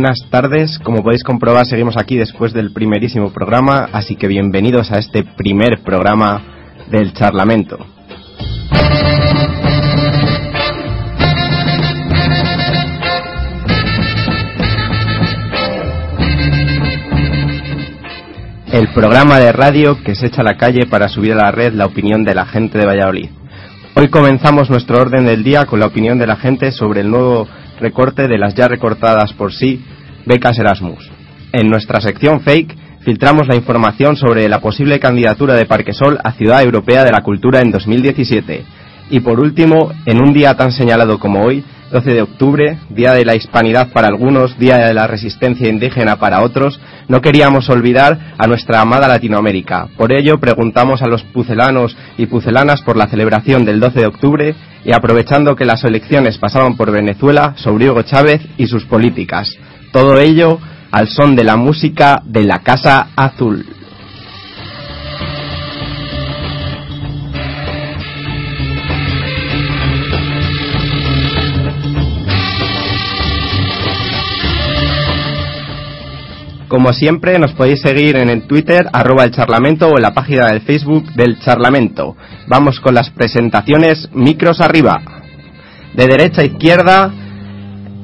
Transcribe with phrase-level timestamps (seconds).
[0.00, 0.78] buenas tardes.
[0.78, 5.80] Como podéis comprobar, seguimos aquí después del primerísimo programa, así que bienvenidos a este primer
[5.84, 6.40] programa
[6.90, 7.76] del Charlamento.
[18.72, 21.74] El programa de radio que se echa a la calle para subir a la red
[21.74, 23.28] la opinión de la gente de Valladolid.
[23.96, 27.46] Hoy comenzamos nuestro orden del día con la opinión de la gente sobre el nuevo
[27.80, 29.84] recorte de las ya recortadas por sí
[30.26, 31.10] becas Erasmus.
[31.52, 36.62] En nuestra sección Fake filtramos la información sobre la posible candidatura de Parquesol a Ciudad
[36.62, 38.64] Europea de la Cultura en 2017.
[39.10, 43.24] Y por último, en un día tan señalado como hoy, 12 de octubre, Día de
[43.24, 48.46] la Hispanidad para algunos, Día de la Resistencia Indígena para otros, no queríamos olvidar a
[48.46, 49.88] nuestra amada Latinoamérica.
[49.96, 54.54] Por ello, preguntamos a los pucelanos y pucelanas por la celebración del 12 de octubre
[54.84, 59.56] y aprovechando que las elecciones pasaban por Venezuela, sobre Hugo Chávez y sus políticas.
[59.92, 60.58] Todo ello
[60.90, 63.64] al son de la música de la Casa Azul.
[76.70, 80.46] Como siempre, nos podéis seguir en el Twitter, arroba el charlamento o en la página
[80.46, 82.16] del Facebook del charlamento.
[82.46, 85.02] Vamos con las presentaciones micros arriba.
[85.94, 87.10] De derecha a izquierda,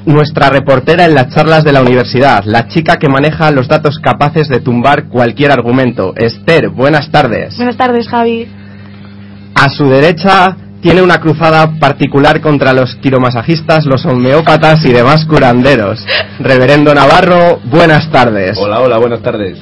[0.04, 4.48] nuestra reportera en las charlas de la universidad, la chica que maneja los datos capaces
[4.48, 6.12] de tumbar cualquier argumento.
[6.16, 7.56] Esther, buenas tardes.
[7.56, 8.48] Buenas tardes, Javi.
[9.54, 16.06] A su derecha tiene una cruzada particular contra los quiromasajistas, los homeópatas y demás curanderos.
[16.38, 18.56] Reverendo Navarro, buenas tardes.
[18.56, 19.58] Hola, hola, buenas tardes.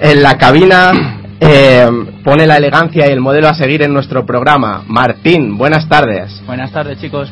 [0.00, 1.86] En la cabina eh,
[2.24, 4.82] pone la elegancia y el modelo a seguir en nuestro programa.
[4.86, 6.42] Martín, buenas tardes.
[6.46, 7.30] Buenas tardes, chicos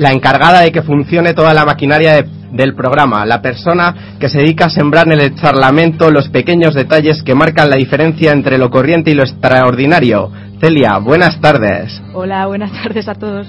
[0.00, 4.38] la encargada de que funcione toda la maquinaria de, del programa, la persona que se
[4.38, 8.70] dedica a sembrar en el charlamento los pequeños detalles que marcan la diferencia entre lo
[8.70, 10.32] corriente y lo extraordinario.
[10.60, 12.02] Celia, buenas tardes.
[12.12, 13.46] Hola, buenas tardes a todos.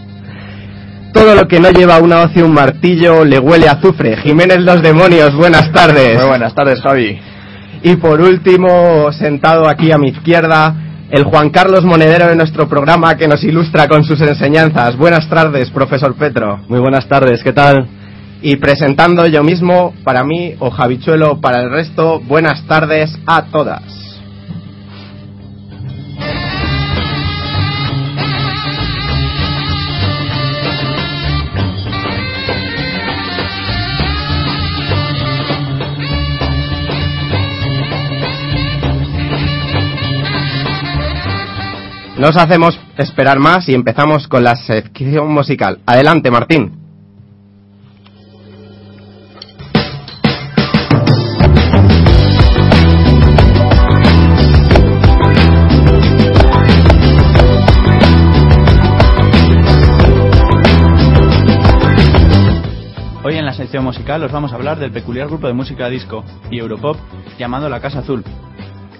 [1.13, 4.15] Todo lo que no lleva una hoz y un martillo le huele a azufre.
[4.15, 6.17] Jiménez los demonios, buenas tardes.
[6.17, 7.19] Muy buenas tardes, Javi.
[7.83, 10.73] Y por último, sentado aquí a mi izquierda,
[11.09, 14.95] el Juan Carlos Monedero de nuestro programa que nos ilustra con sus enseñanzas.
[14.95, 16.61] Buenas tardes, profesor Petro.
[16.69, 17.87] Muy buenas tardes, ¿qué tal?
[18.41, 24.10] Y presentando yo mismo, para mí, o Javichuelo para el resto, buenas tardes a todas.
[42.21, 45.79] No os hacemos esperar más y empezamos con la sección musical.
[45.87, 46.77] Adelante, Martín.
[63.23, 66.23] Hoy en la sección musical os vamos a hablar del peculiar grupo de música disco
[66.51, 66.97] y Europop
[67.39, 68.23] llamado La Casa Azul,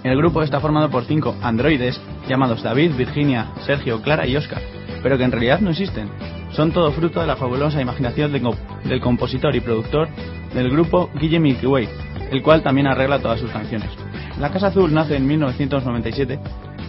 [0.04, 4.60] el grupo está formado por cinco androides llamados David, Virginia, Sergio, Clara y Oscar,
[5.02, 6.10] pero que en realidad no existen.
[6.52, 10.08] Son todo fruto de la fabulosa imaginación del compositor y productor
[10.54, 11.88] del grupo Guille Milky Way,
[12.30, 13.90] el cual también arregla todas sus canciones.
[14.38, 16.38] La Casa Azul nace en 1997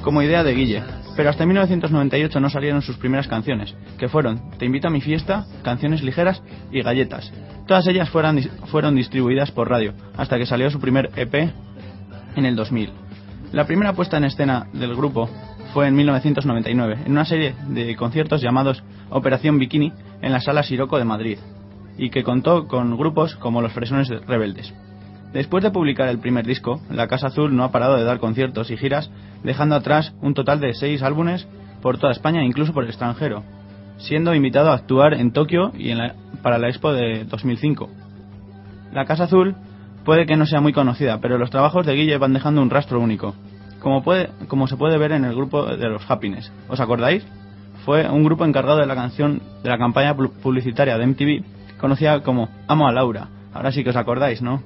[0.02, 0.84] como idea de Guille,
[1.16, 5.46] pero hasta 1998 no salieron sus primeras canciones, que fueron Te invito a mi fiesta,
[5.64, 7.32] Canciones ligeras y Galletas.
[7.68, 11.34] Todas ellas fueron, fueron distribuidas por radio, hasta que salió su primer EP
[12.36, 13.03] en el 2000.
[13.54, 15.30] La primera puesta en escena del grupo
[15.76, 20.98] fue en 1999, en una serie de conciertos llamados Operación Bikini en la Sala Siroco
[20.98, 21.38] de Madrid,
[21.96, 24.74] y que contó con grupos como los Fresones Rebeldes.
[25.34, 28.72] Después de publicar el primer disco, la Casa Azul no ha parado de dar conciertos
[28.72, 29.12] y giras,
[29.44, 31.48] dejando atrás un total de seis álbumes
[31.84, 33.44] por toda España e incluso por el extranjero,
[33.98, 35.94] siendo invitado a actuar en Tokio y
[36.42, 37.88] para la Expo de 2005.
[38.94, 39.56] La Casa Azul
[40.04, 43.00] puede que no sea muy conocida, pero los trabajos de Guille van dejando un rastro
[43.00, 43.36] único,
[43.80, 46.52] como, puede, como se puede ver en el grupo de los Happiness.
[46.68, 47.26] ¿Os acordáis?
[47.86, 51.44] Fue un grupo encargado de la canción de la campaña publicitaria de MTV,
[51.80, 53.28] conocida como Amo a Laura.
[53.54, 54.64] Ahora sí que os acordáis, ¿no?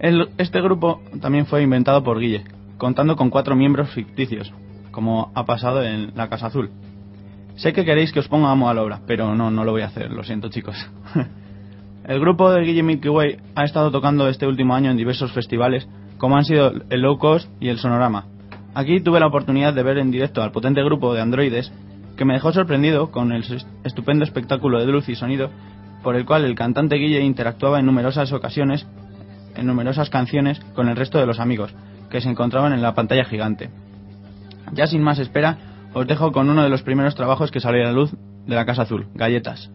[0.00, 2.44] este grupo también fue inventado por Guille,
[2.76, 4.52] contando con cuatro miembros ficticios,
[4.92, 6.70] como ha pasado en la Casa Azul.
[7.56, 9.86] Sé que queréis que os ponga Amo a Laura, pero no, no lo voy a
[9.86, 10.76] hacer, lo siento chicos.
[12.08, 15.86] El grupo de Guille Milky Way ha estado tocando este último año en diversos festivales,
[16.16, 18.24] como han sido el Low Cost y el Sonorama.
[18.74, 21.70] Aquí tuve la oportunidad de ver en directo al potente grupo de androides,
[22.16, 23.44] que me dejó sorprendido con el
[23.84, 25.50] estupendo espectáculo de luz y sonido
[26.02, 28.86] por el cual el cantante Guille interactuaba en numerosas ocasiones,
[29.54, 31.74] en numerosas canciones, con el resto de los amigos,
[32.08, 33.68] que se encontraban en la pantalla gigante.
[34.72, 35.58] Ya sin más espera,
[35.92, 38.12] os dejo con uno de los primeros trabajos que salió a la luz
[38.46, 39.70] de la Casa Azul, Galletas.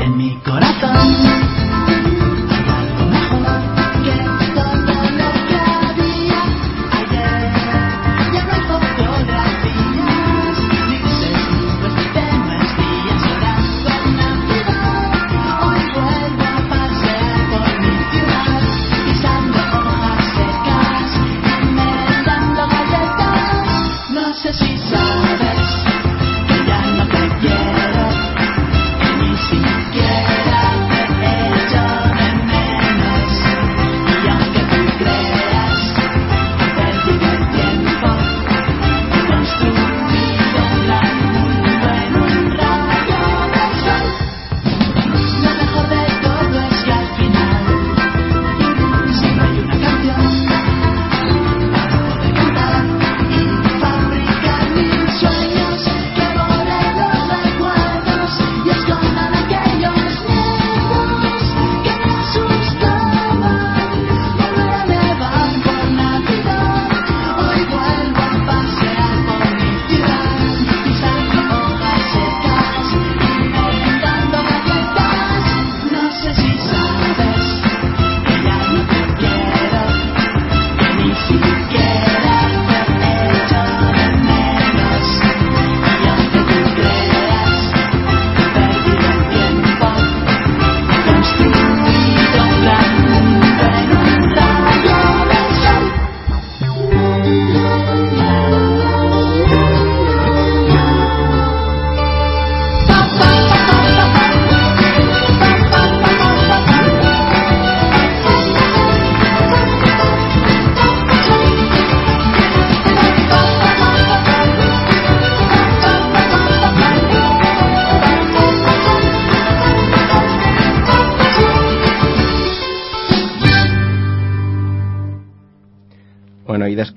[0.00, 1.49] En mi corazón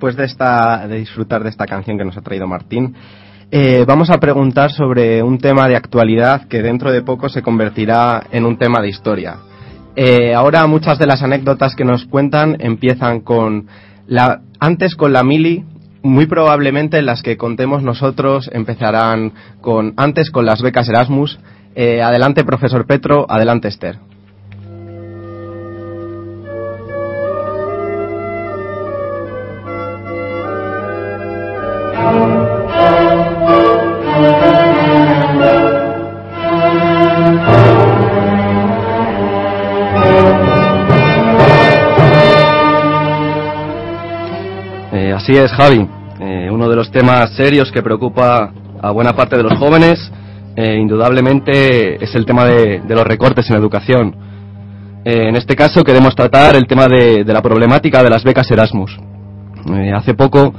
[0.04, 2.94] después de, esta, de disfrutar de esta canción que nos ha traído Martín,
[3.50, 8.24] eh, vamos a preguntar sobre un tema de actualidad que dentro de poco se convertirá
[8.30, 9.36] en un tema de historia.
[9.96, 13.66] Eh, ahora muchas de las anécdotas que nos cuentan empiezan con
[14.06, 15.64] la, antes con la mili,
[16.02, 21.38] muy probablemente las que contemos nosotros empezarán con antes con las becas Erasmus.
[21.74, 23.96] Eh, adelante, profesor Petro, adelante, Esther.
[45.24, 45.88] Así es, Javi.
[46.20, 48.52] Eh, uno de los temas serios que preocupa
[48.82, 50.12] a buena parte de los jóvenes,
[50.54, 54.14] eh, indudablemente, es el tema de, los recortes en educación.
[55.02, 58.98] Eh, en este caso queremos tratar el tema de, la problemática de las becas Erasmus.
[59.94, 60.52] hace poco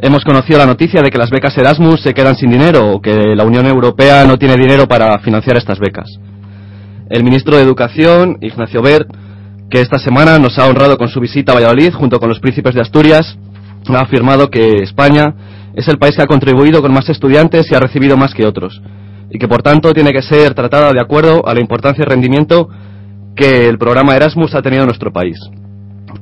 [0.00, 3.36] hemos conocido la noticia de que las becas Erasmus se quedan sin dinero o que
[3.36, 6.08] la Unión Europea no tiene dinero para financiar estas becas.
[7.10, 9.10] El ministro de Educación, Ignacio Bert,
[9.68, 12.74] que esta semana nos ha honrado con su visita a Valladolid junto con los príncipes
[12.74, 13.36] de Asturias,
[13.88, 15.34] ha afirmado que España
[15.74, 18.82] es el país que ha contribuido con más estudiantes y ha recibido más que otros,
[19.30, 22.68] y que por tanto tiene que ser tratada de acuerdo a la importancia y rendimiento
[23.34, 25.38] que el programa Erasmus ha tenido en nuestro país.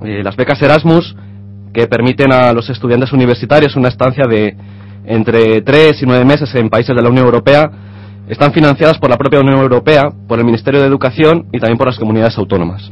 [0.04, 1.16] Eh, las becas Erasmus,
[1.72, 4.56] que permiten a los estudiantes universitarios una estancia de
[5.04, 7.70] entre tres y nueve meses en países de la Unión Europea,
[8.28, 11.86] están financiadas por la propia Unión Europea, por el Ministerio de Educación y también por
[11.86, 12.90] las comunidades autónomas.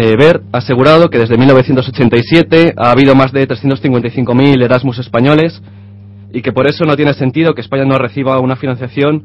[0.00, 5.60] Eh, Ver ha asegurado que desde 1987 ha habido más de 355.000 Erasmus españoles
[6.32, 9.24] y que por eso no tiene sentido que España no reciba una financiación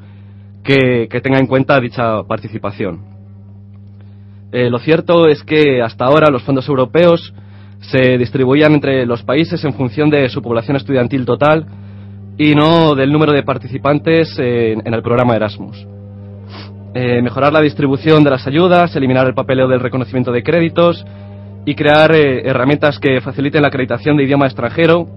[0.64, 3.04] que, tenga en cuenta dicha participación.
[4.52, 7.36] Eh, lo cierto es que hasta ahora los fondos europeos
[7.92, 11.68] se distribuían entre los países en función de su población estudiantil total
[12.36, 15.86] y no del número de participantes en el programa Erasmus.
[16.96, 21.04] Eh, mejorar la distribución de las ayudas, eliminar el papeleo del reconocimiento de créditos
[21.66, 25.08] y crear eh, herramientas que faciliten la acreditación de idioma extranjero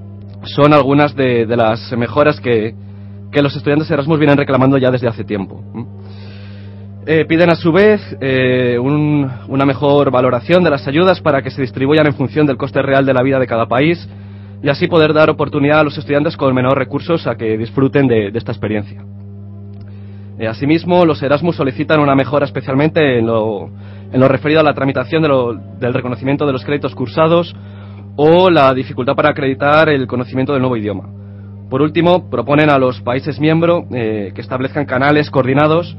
[0.45, 2.75] son algunas de, las mejoras que,
[3.31, 5.63] los estudiantes Erasmus vienen reclamando ya desde hace tiempo.
[7.05, 8.01] Eh, piden a su vez
[8.79, 13.05] una mejor valoración de las ayudas para que se distribuyan en función del coste real
[13.05, 14.09] de la vida de cada país
[14.63, 18.33] y así poder dar oportunidad a los estudiantes con menores recursos a que disfruten de
[18.35, 19.05] esta experiencia.
[20.39, 23.71] Eh, asimismo, los Erasmus solicitan una mejora especialmente en lo,
[24.13, 27.55] referido a la tramitación del reconocimiento de los créditos cursados
[28.17, 31.09] o la dificultad para acreditar el conocimiento del nuevo idioma.
[31.71, 35.97] Por último, proponen a los países miembros eh, que establezcan canales coordinados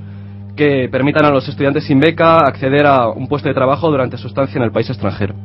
[0.56, 4.28] que permitan a los estudiantes sin beca acceder a un puesto de trabajo durante su
[4.28, 5.36] estancia en el país extranjero.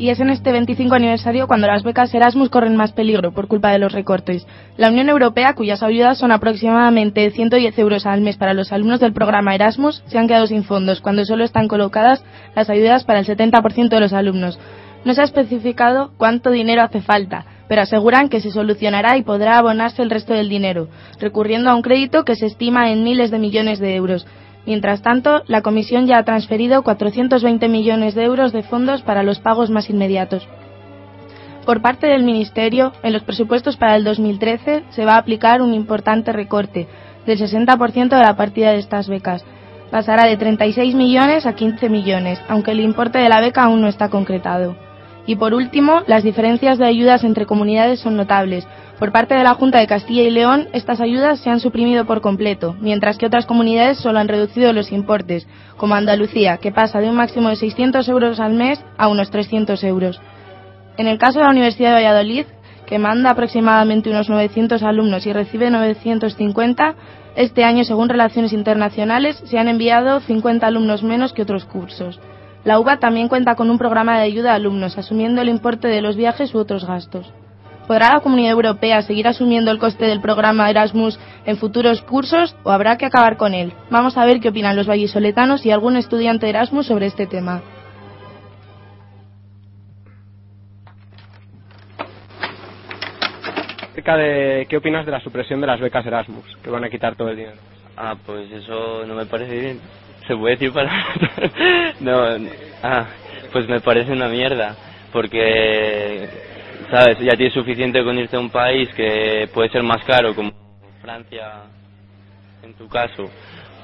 [0.00, 3.70] Y es en este 25 aniversario cuando las becas Erasmus corren más peligro por culpa
[3.70, 4.46] de los recortes.
[4.78, 9.12] La Unión Europea, cuyas ayudas son aproximadamente 110 euros al mes para los alumnos del
[9.12, 12.24] programa Erasmus, se han quedado sin fondos cuando solo están colocadas
[12.56, 14.58] las ayudas para el 70% de los alumnos.
[15.04, 19.58] No se ha especificado cuánto dinero hace falta, pero aseguran que se solucionará y podrá
[19.58, 20.88] abonarse el resto del dinero,
[21.20, 24.26] recurriendo a un crédito que se estima en miles de millones de euros.
[24.66, 29.40] Mientras tanto, la Comisión ya ha transferido 420 millones de euros de fondos para los
[29.40, 30.46] pagos más inmediatos.
[31.64, 35.74] Por parte del Ministerio, en los presupuestos para el 2013 se va a aplicar un
[35.74, 36.88] importante recorte
[37.26, 39.44] del 60% de la partida de estas becas.
[39.90, 43.88] Pasará de 36 millones a 15 millones, aunque el importe de la beca aún no
[43.88, 44.89] está concretado.
[45.26, 48.66] Y por último, las diferencias de ayudas entre comunidades son notables.
[48.98, 52.20] Por parte de la Junta de Castilla y León, estas ayudas se han suprimido por
[52.20, 55.46] completo, mientras que otras comunidades solo han reducido los importes,
[55.76, 59.82] como Andalucía, que pasa de un máximo de 600 euros al mes a unos 300
[59.84, 60.20] euros.
[60.96, 62.46] En el caso de la Universidad de Valladolid,
[62.86, 66.94] que manda aproximadamente unos 900 alumnos y recibe 950,
[67.36, 72.20] este año, según Relaciones Internacionales, se han enviado 50 alumnos menos que otros cursos.
[72.64, 76.02] La UBA también cuenta con un programa de ayuda a alumnos, asumiendo el importe de
[76.02, 77.32] los viajes u otros gastos.
[77.86, 82.70] ¿Podrá la Comunidad Europea seguir asumiendo el coste del programa Erasmus en futuros cursos o
[82.70, 83.72] habrá que acabar con él?
[83.90, 87.62] Vamos a ver qué opinan los vallisoletanos y algún estudiante de Erasmus sobre este tema.
[93.90, 97.16] Acerca de qué opinas de la supresión de las becas Erasmus, que van a quitar
[97.16, 97.56] todo el dinero.
[97.96, 99.80] Ah, pues eso no me parece bien.
[100.30, 100.92] ¿Se puede decir para
[102.00, 102.22] No,
[102.84, 103.04] ah,
[103.50, 104.76] pues me parece una mierda.
[105.12, 106.28] Porque,
[106.88, 107.18] ¿sabes?
[107.18, 110.52] Ya tienes suficiente con irte a un país que puede ser más caro, como
[111.02, 111.62] Francia,
[112.62, 113.28] en tu caso.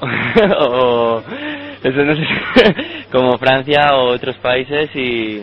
[0.60, 1.20] o,
[1.82, 2.26] eso no sé,
[3.10, 5.42] como Francia o otros países y,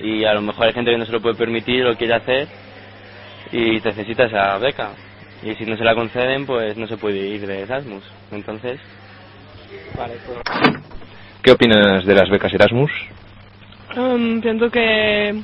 [0.00, 2.46] y a lo mejor hay gente que no se lo puede permitir lo quiere hacer
[3.52, 4.90] y necesita esa beca.
[5.42, 8.04] Y si no se la conceden, pues no se puede ir de Erasmus.
[8.30, 8.78] Entonces,
[9.96, 10.38] Vale, pues...
[11.42, 12.90] ¿Qué opinas de las becas Erasmus?
[13.96, 15.42] Um, pienso que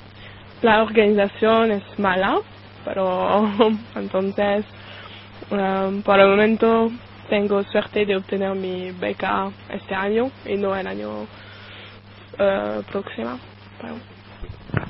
[0.62, 2.38] la organización es mala,
[2.85, 3.50] pero
[3.97, 4.64] entonces
[5.50, 6.90] um, por el momento
[7.28, 11.26] tengo suerte de obtener mi beca este año y no el año
[12.38, 13.38] eh, próximo.
[13.80, 13.97] Pero-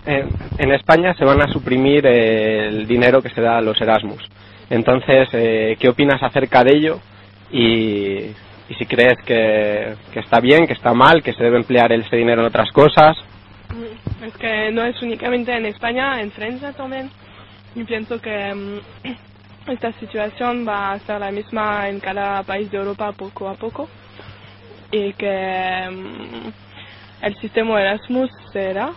[0.07, 0.25] Eh,
[0.59, 4.23] en España se van a suprimir eh, el dinero que se da a los Erasmus.
[4.71, 7.01] Entonces, eh, ¿qué opinas acerca de ello?
[7.51, 8.31] Y,
[8.69, 12.17] y si crees que, que está bien, que está mal, que se debe emplear ese
[12.17, 13.17] dinero en otras cosas.
[14.23, 17.11] Es que no es únicamente en España, en Francia también.
[17.75, 22.79] Y pienso que mm, esta situación va a ser la misma en cada país de
[22.79, 23.89] Europa poco a poco.
[24.91, 28.91] Y que mm, el sistema Erasmus será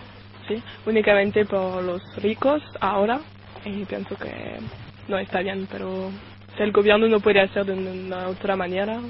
[0.48, 0.62] ¿sí?
[0.86, 3.20] únicamente por los ricos ahora.
[3.64, 4.58] Y pienso que
[5.08, 6.12] no está bien, pero
[6.60, 9.00] el gobierno no puede hacer de una otra manera.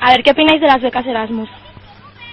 [0.00, 1.48] A ver, ¿qué opináis de las becas Erasmus?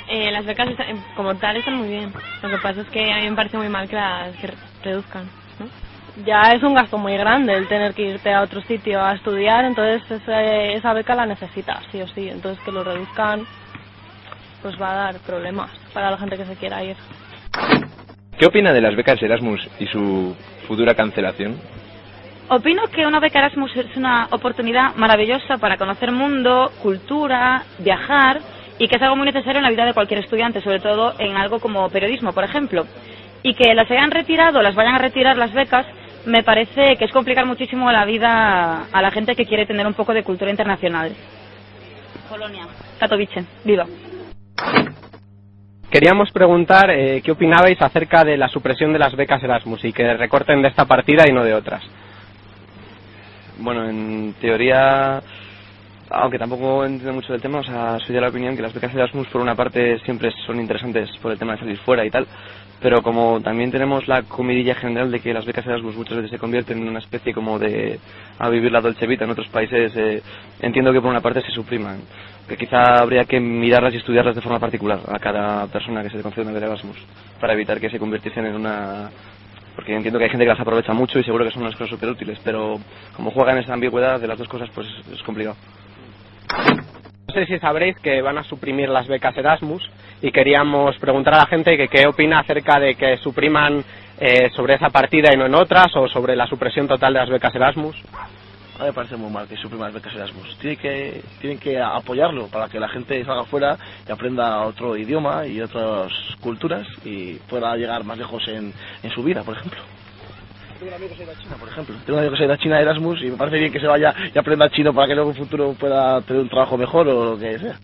[0.09, 2.11] Eh, las becas están- como tal están muy bien.
[2.43, 4.51] Lo que pasa es que a mí me parece muy mal que las que
[4.83, 5.29] reduzcan.
[5.59, 5.67] ¿no?
[6.25, 9.63] ya es un gasto muy grande el tener que irte a otro sitio a estudiar,
[9.63, 12.27] entonces ese- esa beca la necesitas, sí o sí.
[12.27, 13.45] Entonces que lo reduzcan,
[14.61, 16.97] pues va a dar problemas para la gente que se quiera ir.
[18.37, 20.35] ¿Qué opina de las becas Erasmus y su
[20.67, 21.55] futura cancelación?
[22.53, 28.41] Opino que una beca Erasmus es una oportunidad maravillosa para conocer mundo, cultura, viajar
[28.77, 31.37] y que es algo muy necesario en la vida de cualquier estudiante, sobre todo en
[31.37, 32.85] algo como periodismo, por ejemplo.
[33.41, 35.85] Y que las hayan retirado, las vayan a retirar las becas,
[36.25, 39.93] me parece que es complicar muchísimo la vida a la gente que quiere tener un
[39.93, 41.13] poco de cultura internacional.
[42.27, 42.67] Colonia.
[42.99, 43.45] Katowice.
[43.63, 43.85] Viva.
[45.89, 50.17] Queríamos preguntar eh, qué opinabais acerca de la supresión de las becas Erasmus y que
[50.17, 51.81] recorten de esta partida y no de otras.
[53.59, 55.21] Bueno, en teoría,
[56.09, 58.93] aunque tampoco entiendo mucho del tema, o sea, soy de la opinión que las becas
[58.93, 62.27] Erasmus por una parte siempre son interesantes por el tema de salir fuera y tal,
[62.81, 66.39] pero como también tenemos la comidilla general de que las becas Erasmus muchas veces se
[66.39, 67.99] convierten en una especie como de
[68.39, 70.23] a vivir la dolce vita en otros países, eh,
[70.61, 71.99] entiendo que por una parte se supriman.
[72.47, 76.17] que quizá habría que mirarlas y estudiarlas de forma particular a cada persona que se
[76.17, 76.97] le concede una beca Erasmus,
[77.39, 79.09] para evitar que se convirtiesen en una...
[79.81, 81.89] Porque entiendo que hay gente que las aprovecha mucho y seguro que son unas cosas
[81.89, 82.79] súper útiles, pero
[83.15, 85.55] como juegan esa ambigüedad de las dos cosas, pues es complicado.
[87.27, 89.89] No sé si sabréis que van a suprimir las becas Erasmus
[90.21, 93.83] y queríamos preguntar a la gente que qué opina acerca de que supriman
[94.19, 97.29] eh, sobre esa partida y no en otras o sobre la supresión total de las
[97.29, 97.95] becas Erasmus.
[98.81, 100.57] A mí me parece muy mal que supriman las becas Erasmus.
[100.57, 105.45] Tienen que, tienen que apoyarlo para que la gente salga afuera y aprenda otro idioma
[105.45, 106.11] y otras
[106.41, 108.73] culturas y pueda llegar más lejos en,
[109.03, 109.79] en su vida, por ejemplo.
[110.79, 111.95] Tengo un amigo que se ha ido a China, por ejemplo.
[112.03, 113.71] Tengo un amigo que se ha ido a China de Erasmus y me parece bien
[113.71, 116.49] que se vaya y aprenda chino para que luego en un futuro pueda tener un
[116.49, 117.75] trabajo mejor o lo que sea.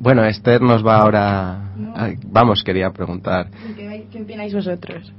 [0.00, 1.62] Bueno, Esther nos va ahora...
[1.94, 3.50] Ay, Vamos, quería preguntar.
[3.76, 5.12] ¿Qué, qué opináis vosotros?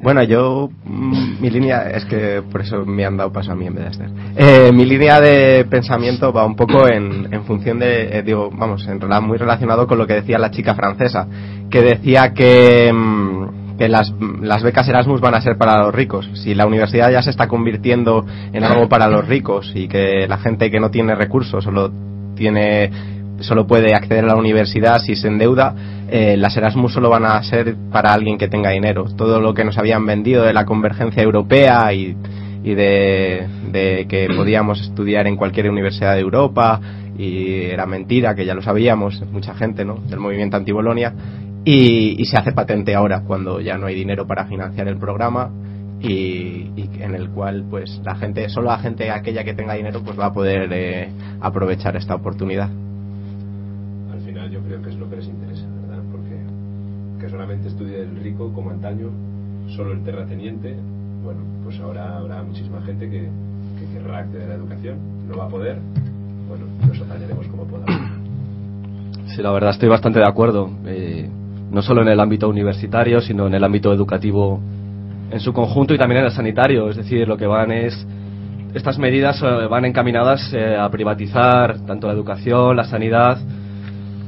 [0.00, 3.66] Bueno, yo, mm, mi línea, es que por eso me han dado paso a mí
[3.66, 4.10] en vez de Esther.
[4.36, 8.86] Eh, mi línea de pensamiento va un poco en, en función de, eh, digo, vamos,
[8.86, 11.26] en rela- muy relacionado con lo que decía la chica francesa,
[11.68, 16.30] que decía que, mm, que las, las becas Erasmus van a ser para los ricos.
[16.34, 20.38] Si la universidad ya se está convirtiendo en algo para los ricos y que la
[20.38, 21.90] gente que no tiene recursos solo
[22.36, 22.90] tiene
[23.40, 25.74] solo puede acceder a la universidad si se endeuda,
[26.10, 29.04] eh, las Erasmus solo van a ser para alguien que tenga dinero.
[29.16, 32.16] Todo lo que nos habían vendido de la convergencia europea y,
[32.64, 36.80] y de, de que podíamos estudiar en cualquier universidad de Europa
[37.18, 39.96] y era mentira, que ya lo sabíamos, mucha gente, ¿no?
[40.08, 41.12] Del movimiento anti-Bolonia
[41.64, 45.50] y, y se hace patente ahora cuando ya no hay dinero para financiar el programa
[46.00, 50.00] y, y en el cual pues la gente solo la gente aquella que tenga dinero
[50.04, 51.08] pues va a poder eh,
[51.40, 52.70] aprovechar esta oportunidad
[58.78, 59.10] antaño,
[59.74, 60.76] solo el terrateniente,
[61.24, 63.28] bueno, pues ahora habrá muchísima gente que,
[63.78, 64.96] que querrá acceder a la educación,
[65.28, 65.78] no va a poder,
[66.48, 68.00] bueno, nos apañaremos como podamos.
[69.34, 70.70] Sí, la verdad estoy bastante de acuerdo.
[70.86, 71.28] Eh,
[71.70, 74.58] no solo en el ámbito universitario, sino en el ámbito educativo
[75.30, 76.88] en su conjunto y también en el sanitario.
[76.88, 78.06] Es decir, lo que van es.
[78.74, 83.38] Estas medidas eh, van encaminadas eh, a privatizar tanto la educación, la sanidad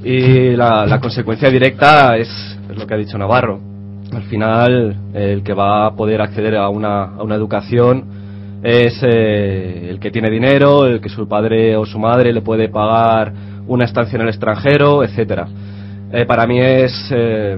[0.02, 2.28] y la, la consecuencia directa es,
[2.70, 3.69] es lo que ha dicho Navarro.
[4.12, 8.04] Al final, el que va a poder acceder a una, a una educación
[8.62, 12.68] es eh, el que tiene dinero, el que su padre o su madre le puede
[12.68, 13.32] pagar
[13.66, 15.46] una estancia en el extranjero, etcétera.
[16.12, 17.56] Eh, para mí es eh,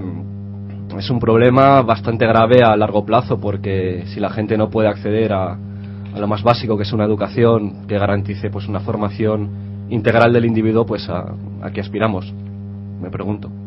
[0.98, 5.32] es un problema bastante grave a largo plazo porque si la gente no puede acceder
[5.32, 5.56] a,
[6.16, 10.84] lo más básico que es una educación que garantice pues una formación integral del individuo,
[10.84, 11.34] pues a
[11.72, 12.30] qué aspiramos,
[13.00, 13.61] me pregunto.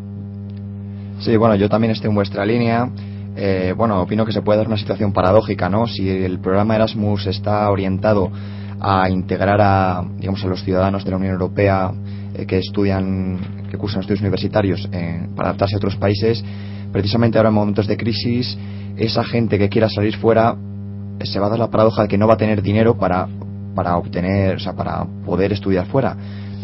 [1.20, 2.90] Sí, bueno, yo también estoy en vuestra línea.
[3.38, 5.88] Eh, bueno, opino que se puede dar una situación paradójica, ¿no?
[5.88, 8.32] Si el programa Erasmus está orientado
[8.80, 11.92] a integrar a, digamos, a los ciudadanos de la Unión Europea
[12.34, 16.44] eh, que estudian, que cursan estudios universitarios eh, para adaptarse a otros países,
[16.92, 18.58] precisamente ahora en momentos de crisis,
[18.98, 20.56] esa gente que quiera salir fuera
[21.20, 23.28] eh, se va a dar la paradoja de que no va a tener dinero para,
[23.74, 26.16] para obtener, o sea, para poder estudiar fuera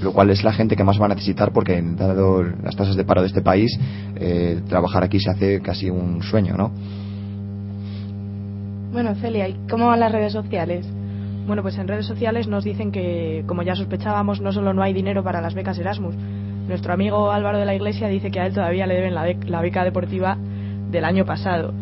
[0.02, 3.04] lo cual es la gente que más va a necesitar porque dado las tasas de
[3.04, 3.78] paro de este país
[4.16, 6.72] eh, trabajar aquí se hace casi un sueño no
[8.92, 10.86] Bueno, Celia, ¿y cómo van las redes sociales?
[11.48, 14.94] Bueno, pues en redes sociales nos dicen que, como ya sospechábamos, no solo no hay
[14.94, 16.16] dinero para las becas Erasmus.
[16.68, 19.62] Nuestro amigo Álvaro de la Iglesia dice que a él todavía le deben la, la
[19.62, 20.38] beca deportiva
[20.92, 21.74] del año pasado.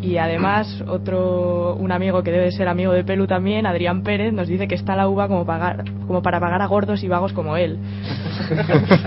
[0.00, 4.46] Y además, otro, un amigo que debe ser amigo de Pelu también, Adrián Pérez, nos
[4.46, 7.56] dice que está la uva como, pagar, como para pagar a gordos y vagos como
[7.56, 7.78] él.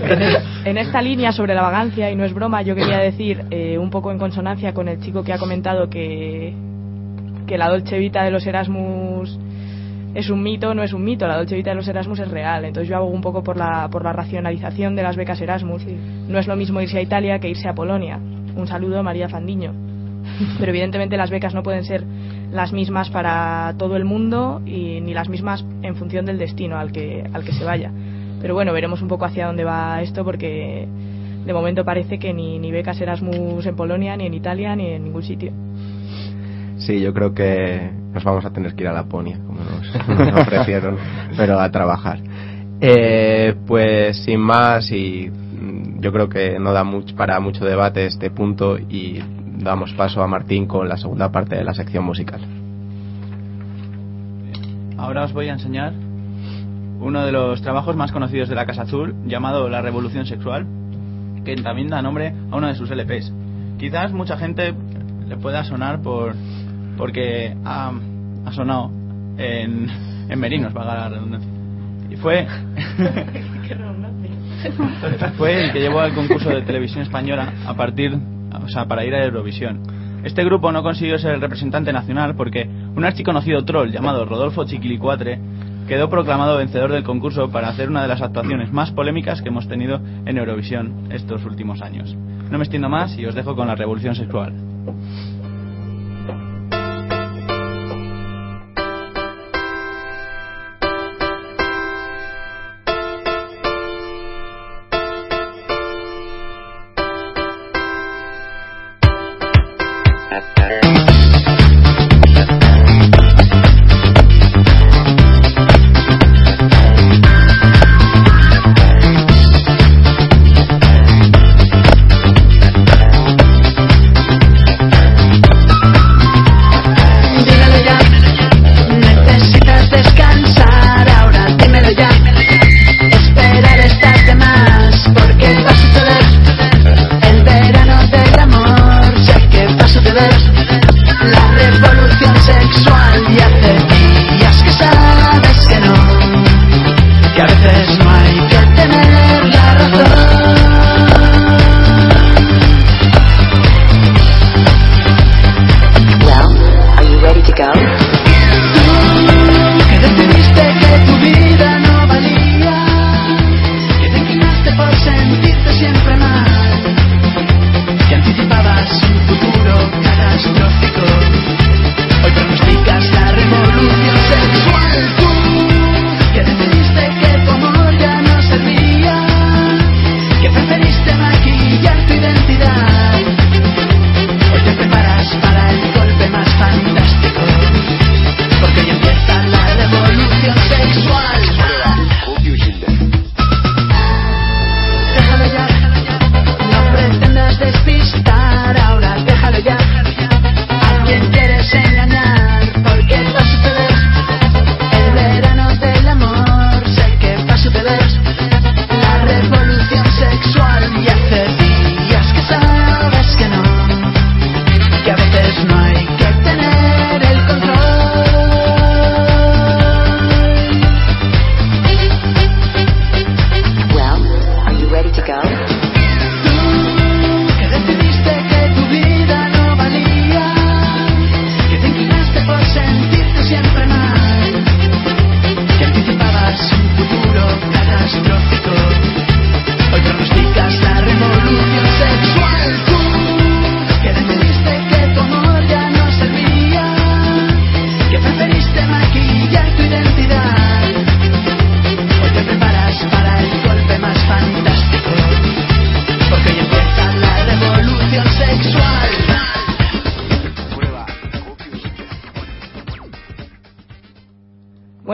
[0.04, 3.42] en, el- en esta línea sobre la vagancia, y no es broma, yo quería decir,
[3.50, 6.52] eh, un poco en consonancia con el chico que ha comentado que,
[7.46, 9.38] que la Dolce Vita de los Erasmus
[10.14, 12.66] es un mito, no es un mito, la Dolce Vita de los Erasmus es real.
[12.66, 15.86] Entonces yo hago un poco por la, por la racionalización de las becas Erasmus.
[16.28, 18.18] No es lo mismo irse a Italia que irse a Polonia.
[18.54, 19.72] Un saludo, María Fandiño.
[20.58, 22.04] Pero evidentemente las becas no pueden ser
[22.52, 26.92] las mismas para todo el mundo y ni las mismas en función del destino al
[26.92, 27.90] que, al que se vaya.
[28.40, 30.88] Pero bueno, veremos un poco hacia dónde va esto porque
[31.44, 35.04] de momento parece que ni, ni becas Erasmus en Polonia, ni en Italia, ni en
[35.04, 35.52] ningún sitio.
[36.78, 40.40] Sí, yo creo que nos vamos a tener que ir a Laponia, como nos, nos
[40.40, 40.96] ofrecieron,
[41.36, 42.18] pero a trabajar.
[42.80, 45.30] Eh, pues sin más, y
[46.00, 49.20] yo creo que no da mucho, para mucho debate este punto y
[49.58, 52.40] damos paso a Martín con la segunda parte de la sección musical.
[54.98, 55.92] Ahora os voy a enseñar
[57.00, 60.66] uno de los trabajos más conocidos de la Casa Azul, llamado La Revolución Sexual,
[61.44, 63.32] que también da nombre a uno de sus LPs.
[63.78, 64.74] Quizás mucha gente
[65.26, 66.34] le pueda sonar por
[66.96, 67.92] porque ha,
[68.44, 68.92] ha sonado
[69.38, 69.88] en,
[70.28, 71.50] en Merinos, valga la redundancia.
[72.10, 72.46] Y fue,
[75.36, 78.16] fue el que llevó al concurso de televisión española a partir,
[78.62, 79.82] o sea, para ir a Eurovisión.
[80.24, 85.40] Este grupo no consiguió ser el representante nacional porque un archiconocido troll llamado Rodolfo Chiquilicuatre
[85.88, 89.68] quedó proclamado vencedor del concurso para hacer una de las actuaciones más polémicas que hemos
[89.68, 92.14] tenido en Eurovisión estos últimos años.
[92.50, 94.52] No me extiendo más y os dejo con la revolución sexual.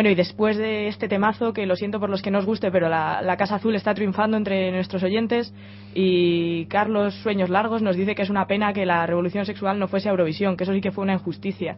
[0.08, 2.88] Y después de este temazo, que lo siento por los que no os guste, pero
[2.88, 5.52] la, la Casa Azul está triunfando entre nuestros oyentes,
[5.94, 9.88] y Carlos Sueños Largos nos dice que es una pena que la revolución sexual no
[9.88, 11.76] fuese a Eurovisión, que eso sí que fue una injusticia.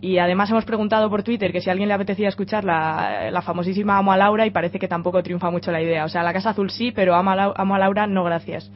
[0.00, 3.42] Y además hemos preguntado por Twitter que si a alguien le apetecía escuchar la, la
[3.42, 6.04] famosísima Amo a Laura y parece que tampoco triunfa mucho la idea.
[6.04, 8.70] O sea, la Casa Azul sí, pero Amo a, Lau- Amo a Laura no gracias.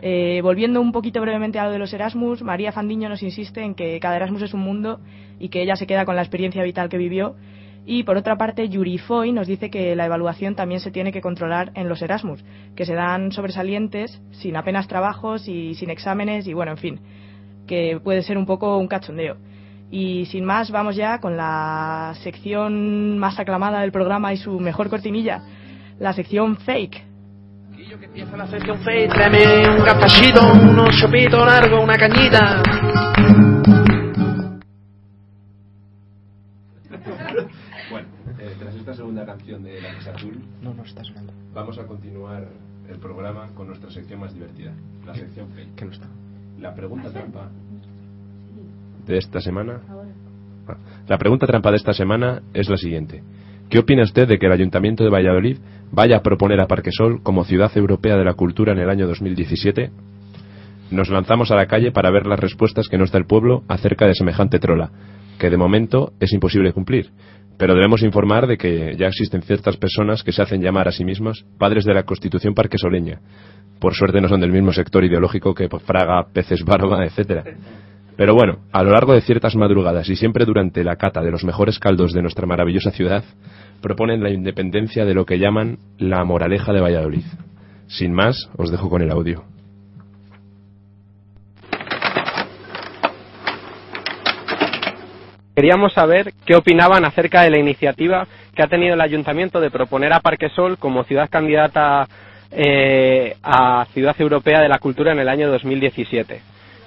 [0.00, 3.74] Eh, volviendo un poquito brevemente a lo de los Erasmus, María Fandiño nos insiste en
[3.74, 5.00] que cada Erasmus es un mundo
[5.38, 7.36] y que ella se queda con la experiencia vital que vivió.
[7.86, 11.20] Y por otra parte, Yuri Foy nos dice que la evaluación también se tiene que
[11.20, 12.42] controlar en los Erasmus,
[12.74, 17.00] que se dan sobresalientes sin apenas trabajos y sin exámenes y bueno, en fin,
[17.66, 19.36] que puede ser un poco un cachondeo.
[19.90, 24.88] Y sin más, vamos ya con la sección más aclamada del programa y su mejor
[24.88, 25.42] cortinilla,
[25.98, 27.14] la sección fake.
[28.02, 32.62] Empieza la sesión fake, tráeme un gazpachuito, unos chopitos largos, una cañita.
[39.36, 41.32] Canción de La Casa Azul, No, no está sonando.
[41.54, 42.48] vamos a continuar
[42.88, 44.72] el programa con nuestra sección más divertida,
[45.06, 45.74] la sección fake.
[45.74, 46.06] Que no está.
[46.60, 47.50] La pregunta trampa
[49.06, 49.80] de esta semana.
[50.68, 50.76] Ah,
[51.08, 53.22] La pregunta trampa de esta semana es la siguiente.
[53.68, 55.58] ¿Qué opina usted de que el Ayuntamiento de Valladolid
[55.90, 59.90] vaya a proponer a Parquesol como ciudad europea de la cultura en el año 2017?
[60.90, 64.06] Nos lanzamos a la calle para ver las respuestas que nos da el pueblo acerca
[64.06, 64.90] de semejante trola,
[65.38, 67.10] que de momento es imposible cumplir.
[67.56, 71.04] Pero debemos informar de que ya existen ciertas personas que se hacen llamar a sí
[71.04, 73.20] mismas padres de la Constitución parquesoleña.
[73.78, 77.44] Por suerte no son del mismo sector ideológico que Fraga, Peces Barba, etcétera.
[78.16, 81.44] Pero bueno, a lo largo de ciertas madrugadas y siempre durante la cata de los
[81.44, 83.24] mejores caldos de nuestra maravillosa ciudad,
[83.80, 87.24] proponen la independencia de lo que llaman la moraleja de Valladolid.
[87.86, 89.53] Sin más, os dejo con el audio.
[95.54, 100.12] Queríamos saber qué opinaban acerca de la iniciativa que ha tenido el ayuntamiento de proponer
[100.12, 102.08] a Parquesol como ciudad candidata
[102.50, 106.40] eh, a Ciudad Europea de la Cultura en el año 2017.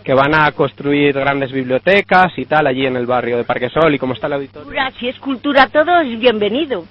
[0.04, 4.00] Que van a construir grandes bibliotecas y tal allí en el barrio de Parquesol y
[4.00, 4.66] como está el auditorio.
[4.66, 6.84] Cultura, si es cultura todo es bienvenido.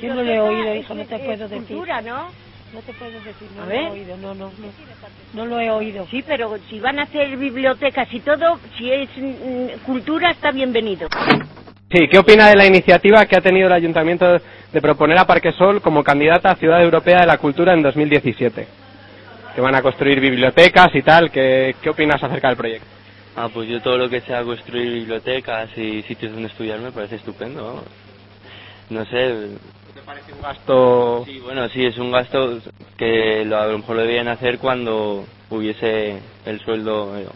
[0.00, 1.66] Yo no lo he oído, hijo, no te puedo decir.
[1.66, 2.28] Cultura, ¿no?
[2.72, 3.90] No te puedo decir, no A lo he ver.
[3.92, 4.52] oído, no, no, no.
[5.34, 6.06] No lo he oído.
[6.10, 11.08] Sí, pero si van a hacer bibliotecas y todo, si es mm, cultura está bienvenido.
[11.90, 14.26] Sí, ¿qué opina de la iniciativa que ha tenido el ayuntamiento
[14.72, 18.66] de proponer a Parquesol como candidata a Ciudad Europea de la Cultura en 2017?
[19.54, 22.86] Que van a construir bibliotecas y tal, ¿qué, qué opinas acerca del proyecto?
[23.34, 27.16] Ah, pues yo todo lo que sea construir bibliotecas y sitios donde estudiar me parece
[27.16, 27.64] estupendo.
[27.64, 27.84] vamos.
[28.90, 29.56] No sé.
[30.08, 31.24] ¿Te parece un gasto?
[31.26, 32.60] Sí, bueno, sí, es un gasto
[32.96, 37.26] que lo, a lo mejor lo debían hacer cuando hubiese el sueldo, eh,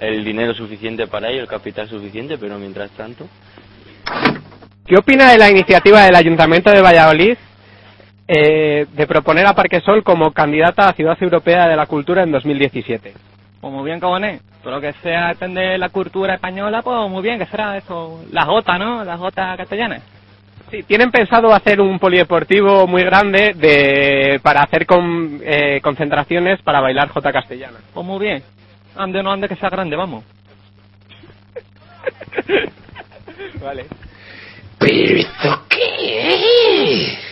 [0.00, 3.28] el dinero suficiente para ello, el capital suficiente, pero mientras tanto.
[4.86, 7.36] ¿Qué opina de la iniciativa del Ayuntamiento de Valladolid
[8.26, 13.12] eh, de proponer a Parquesol como candidata a Ciudad Europea de la Cultura en 2017?
[13.60, 14.40] Pues muy bien, Cabonet.
[14.62, 18.46] Todo lo que sea extender la cultura española, pues muy bien, que será eso, las
[18.46, 19.04] gotas, ¿no?
[19.04, 20.02] Las gotas castellanas.
[20.72, 26.80] Sí, tienen pensado hacer un polideportivo muy grande de, para hacer con, eh, concentraciones para
[26.80, 27.78] bailar Jota castellana.
[27.92, 28.42] Pues muy bien.
[28.96, 30.24] Ande o no ande que sea grande, vamos.
[33.62, 33.84] Vale.
[34.78, 37.31] ¿Pero esto qué es?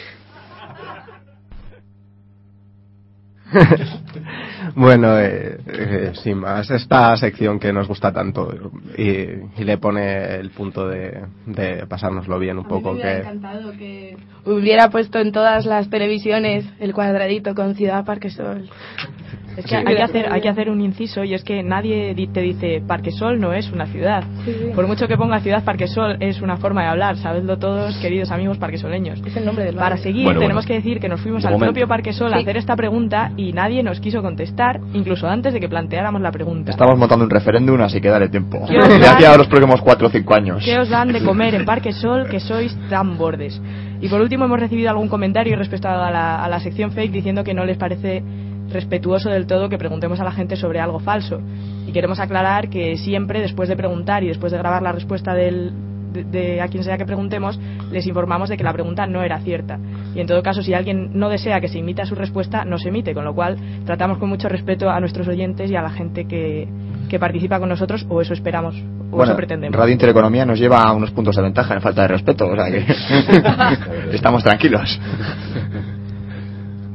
[4.75, 8.53] bueno, eh, eh, sin más, esta sección que nos gusta tanto
[8.97, 12.93] y, y le pone el punto de, de pasárnoslo bien un poco.
[12.93, 18.05] Me hubiera que encantado que hubiera puesto en todas las televisiones el cuadradito con Ciudad
[18.05, 18.69] Parquesol.
[19.57, 22.29] Es que hay que, hacer, hay que hacer un inciso y es que nadie di-
[22.29, 24.23] te dice Parquesol no es una ciudad.
[24.45, 24.71] Sí, sí.
[24.75, 28.59] Por mucho que ponga ciudad Parquesol es una forma de hablar, sabedlo todos, queridos amigos
[28.59, 29.21] parquesoleños.
[29.27, 30.69] Es el nombre del Para seguir Bueno, tenemos bueno.
[30.69, 31.73] que decir que nos fuimos De al momento.
[31.73, 32.43] propio Parquesol a Sí.
[32.43, 36.71] hacer esta pregunta y nadie nos quiso contestar, incluso antes de que planteáramos la pregunta.
[36.71, 38.65] Estamos montando un referéndum, así que dale tiempo.
[39.13, 40.63] Aquí a los próximos 4 o 5 años.
[40.65, 43.61] ¿Qué os dan de comer en Parque Sol que sois tan bordes?
[44.01, 47.45] Y por último hemos recibido algún comentario respecto a la, a la sección fake diciendo
[47.45, 48.23] que no les parece
[48.71, 51.41] respetuoso del todo que preguntemos a la gente sobre algo falso.
[51.87, 55.73] Y queremos aclarar que siempre después de preguntar y después de grabar la respuesta del,
[56.13, 57.59] de, de a quien sea que preguntemos,
[57.91, 59.79] les informamos de que la pregunta no era cierta.
[60.15, 62.89] Y en todo caso, si alguien no desea que se imita su respuesta, no se
[62.89, 66.27] emite, con lo cual tratamos con mucho respeto a nuestros oyentes y a la gente
[66.27, 66.69] que,
[67.09, 68.77] que participa con nosotros, o eso esperamos,
[69.11, 69.79] o Bueno, eso pretendemos.
[69.79, 72.71] Radio Intereconomía nos lleva a unos puntos de ventaja en falta de respeto, o sea
[72.71, 72.85] que
[74.17, 74.99] estamos tranquilos.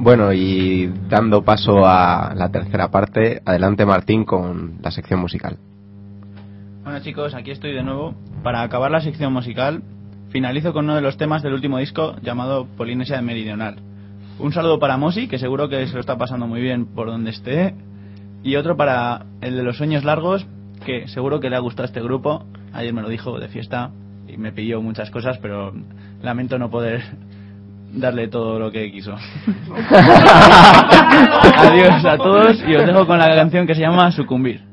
[0.06, 5.58] Bueno, y dando paso a la tercera parte, adelante Martín con la sección musical.
[6.84, 8.14] Bueno chicos, aquí estoy de nuevo.
[8.44, 9.82] Para acabar la sección musical,
[10.28, 13.78] finalizo con uno de los temas del último disco llamado Polinesia Meridional.
[14.38, 17.30] Un saludo para Mosi, que seguro que se lo está pasando muy bien por donde
[17.30, 17.74] esté.
[18.44, 20.46] Y otro para el de los sueños largos,
[20.84, 22.44] que seguro que le ha gustado este grupo.
[22.72, 23.90] Ayer me lo dijo de fiesta
[24.28, 25.72] y me pidió muchas cosas, pero
[26.22, 27.02] lamento no poder
[27.96, 29.12] darle todo lo que quiso.
[31.56, 34.65] Adiós a todos y os dejo con la canción que se llama Sucumbir.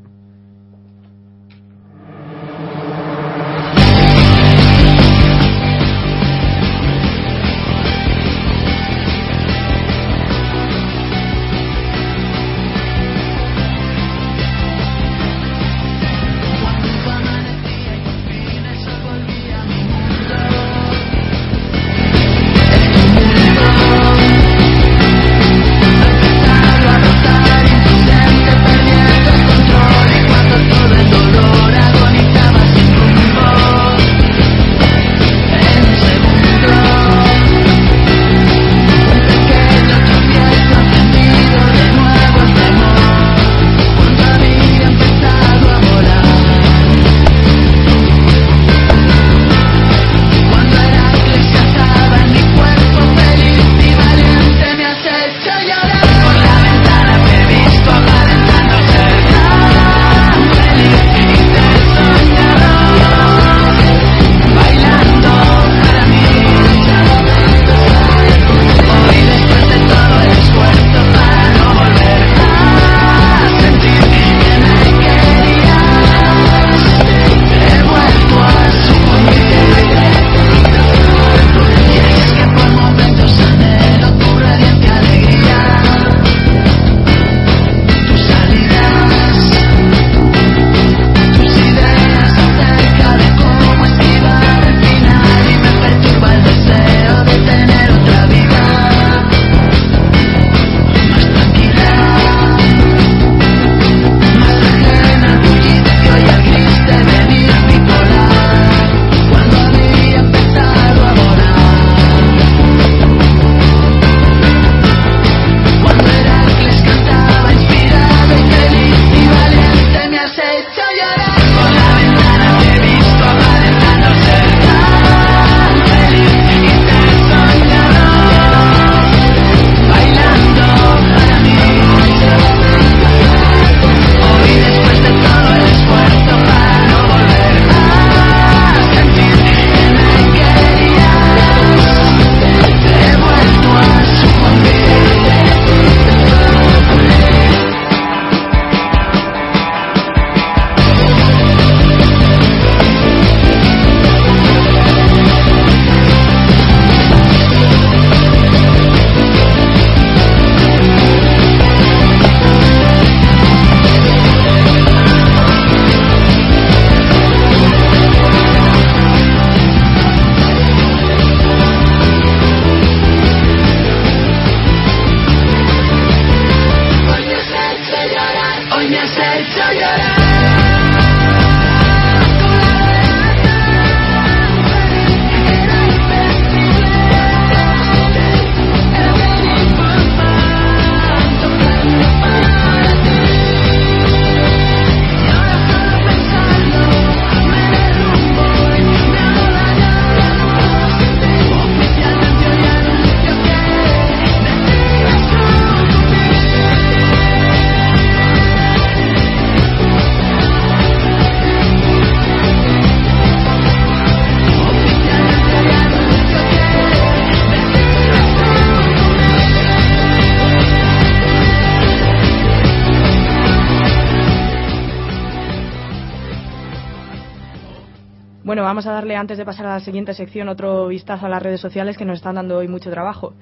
[229.24, 232.18] Antes de pasar a la siguiente sección, otro vistazo a las redes sociales que nos
[232.18, 233.34] están dando hoy mucho trabajo.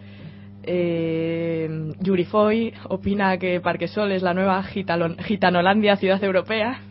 [0.62, 1.68] Eh,
[2.00, 6.82] Yuri Foy opina que Parquesol es la nueva Gitanolandia, ciudad europea,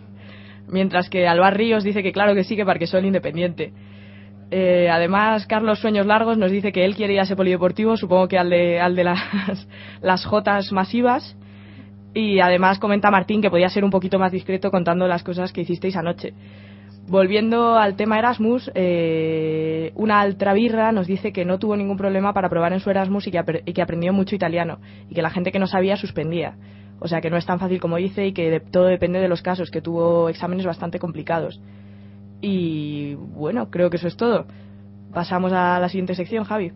[0.66, 3.72] mientras que Alvar Ríos dice que claro que sí, que Parquesol independiente.
[4.50, 8.26] Eh, además, Carlos Sueños Largos nos dice que él quiere ir a ese polideportivo, supongo
[8.26, 9.68] que al de, al de las,
[10.02, 11.36] las Jotas masivas.
[12.12, 15.60] Y además comenta Martín que podía ser un poquito más discreto contando las cosas que
[15.60, 16.34] hicisteis anoche.
[17.10, 22.48] Volviendo al tema Erasmus, eh, una altravirra nos dice que no tuvo ningún problema para
[22.48, 25.30] probar en su Erasmus y que, apre- y que aprendió mucho italiano y que la
[25.30, 26.54] gente que no sabía suspendía.
[27.00, 29.26] O sea que no es tan fácil como dice y que de- todo depende de
[29.26, 31.60] los casos, que tuvo exámenes bastante complicados.
[32.42, 34.46] Y bueno, creo que eso es todo.
[35.12, 36.70] Pasamos a la siguiente sección, Javi.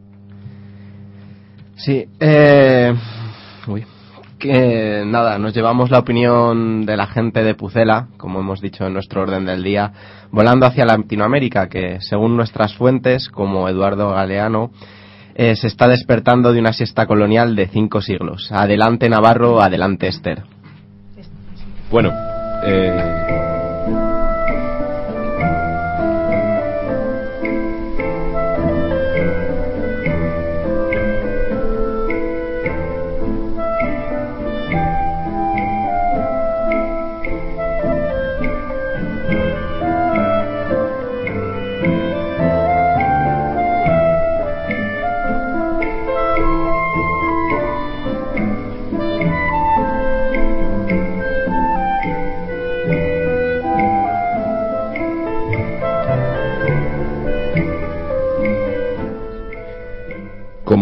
[1.77, 2.93] Sí, eh,
[3.69, 3.85] uy,
[4.53, 9.23] nada, nos llevamos la opinión de la gente de Pucela, como hemos dicho en nuestro
[9.23, 9.93] orden del día,
[10.31, 14.71] volando hacia Latinoamérica, que según nuestras fuentes, como Eduardo Galeano,
[15.35, 18.51] eh, se está despertando de una siesta colonial de cinco siglos.
[18.53, 20.45] Adelante Navarro, adelante Esther.
[21.91, 22.13] Bueno,
[22.65, 23.44] eh,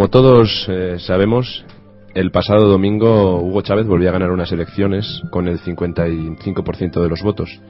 [0.03, 1.65] como todos eh, sabemos,
[2.13, 7.23] el pasado domingo Hugo Chávez volvió a ganar unas elecciones con el 55% de los
[7.23, 7.61] votos.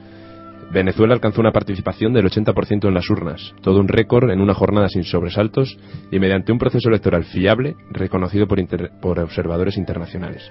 [0.71, 4.89] Venezuela alcanzó una participación del 80% en las urnas, todo un récord en una jornada
[4.89, 5.77] sin sobresaltos
[6.11, 10.41] y mediante un proceso electoral fiable reconocido por, observadores internacionales.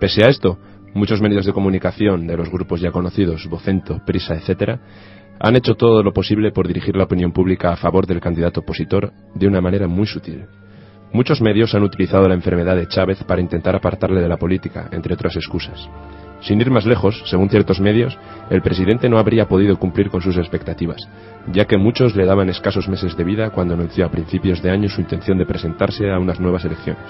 [0.00, 0.58] Pese a esto,
[0.94, 4.80] muchos medios de comunicación de los grupos ya conocidos, Vocento, Prisa, etc.,
[5.38, 9.12] han hecho todo lo posible por dirigir la opinión pública a favor del candidato opositor
[9.36, 10.46] de una manera muy sutil.
[11.12, 15.14] Muchos medios han utilizado la enfermedad de Chávez para intentar apartarle de la política, entre
[15.14, 15.88] otras excusas.
[16.40, 18.16] Sin ir más lejos, según ciertos medios,
[18.50, 21.08] el presidente no habría podido cumplir con sus expectativas,
[21.50, 24.88] ya que muchos le daban escasos meses de vida cuando anunció a principios de año
[24.88, 27.02] su intención de presentarse a unas nuevas elecciones.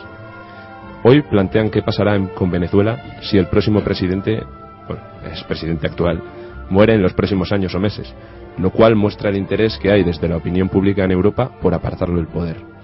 [1.03, 4.43] Hoy plantean qué pasará con Venezuela si el próximo presidente,
[4.87, 6.23] bueno, es presidente actual,
[6.71, 8.15] muere en los próximos años o meses,
[8.59, 12.17] lo cual muestra el interés que hay desde la opinión pública en Europa por apartarlo
[12.17, 12.78] del poder.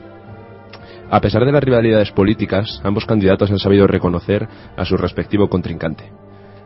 [1.10, 6.10] A pesar de las rivalidades políticas, ambos candidatos han sabido reconocer a su respectivo contrincante.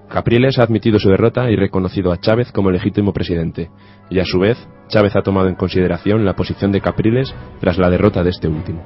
[0.08, 3.70] Capriles ha admitido su derrota y reconocido a Chávez como legítimo presidente,
[4.08, 4.56] y a su vez,
[4.88, 8.82] Chávez ha tomado en consideración la posición de Capriles tras la derrota de este último.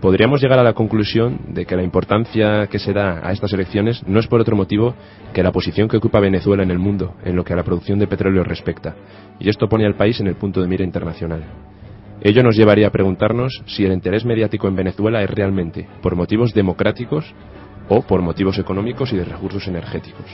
[0.00, 4.02] Podríamos llegar a la conclusión de que la importancia que se da a estas elecciones
[4.06, 4.94] no es por otro motivo
[5.34, 7.98] que la posición que ocupa Venezuela en el mundo en lo que a la producción
[7.98, 8.94] de petróleo respecta,
[9.40, 11.42] y esto pone al país en el punto de mira internacional.
[12.22, 16.52] Ello nos llevaría a preguntarnos si el interés mediático en Venezuela es realmente por motivos
[16.52, 17.34] democráticos
[17.88, 20.26] o por motivos económicos y de recursos energéticos.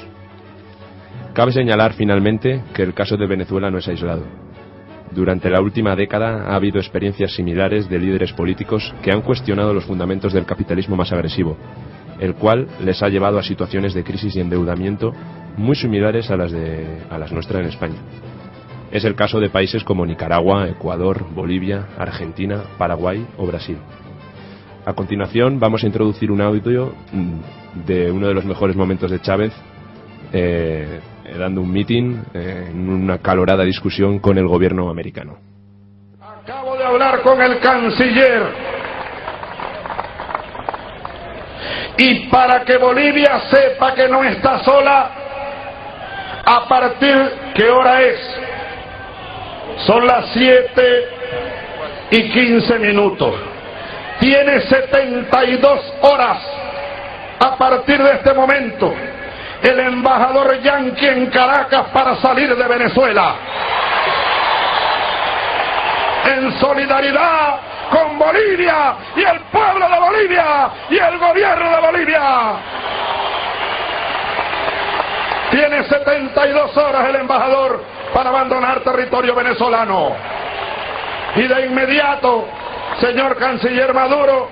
[1.32, 4.24] Cabe señalar finalmente que el caso de Venezuela no es aislado.
[5.12, 9.84] Durante la última década ha habido experiencias similares de líderes políticos que han cuestionado los
[9.84, 11.56] fundamentos del capitalismo más agresivo,
[12.18, 15.12] el cual les ha llevado a situaciones de crisis y endeudamiento
[15.56, 17.96] muy similares a las, de, a las nuestras en España.
[18.96, 23.76] Es el caso de países como Nicaragua, Ecuador, Bolivia, Argentina, Paraguay o Brasil.
[24.86, 29.20] A continuación vamos a introducir un audio mm, de uno de los mejores momentos de
[29.20, 29.52] Chávez
[30.32, 35.40] eh, eh, dando un meeting eh, en una calorada discusión con el gobierno americano.
[36.18, 38.44] Acabo de hablar con el canciller.
[41.98, 45.10] Y para que Bolivia sepa que no está sola,
[46.46, 48.45] a partir, ¿qué hora es?
[49.84, 51.08] Son las 7
[52.10, 53.34] y 15 minutos.
[54.20, 56.38] Tiene 72 horas
[57.40, 58.94] a partir de este momento
[59.62, 63.34] el embajador Yankee en Caracas para salir de Venezuela.
[66.24, 67.60] En solidaridad
[67.90, 72.22] con Bolivia y el pueblo de Bolivia y el gobierno de Bolivia.
[75.50, 77.82] Tiene 72 horas el embajador
[78.12, 80.12] para abandonar territorio venezolano.
[81.36, 82.46] Y de inmediato,
[83.00, 84.48] señor canciller Maduro,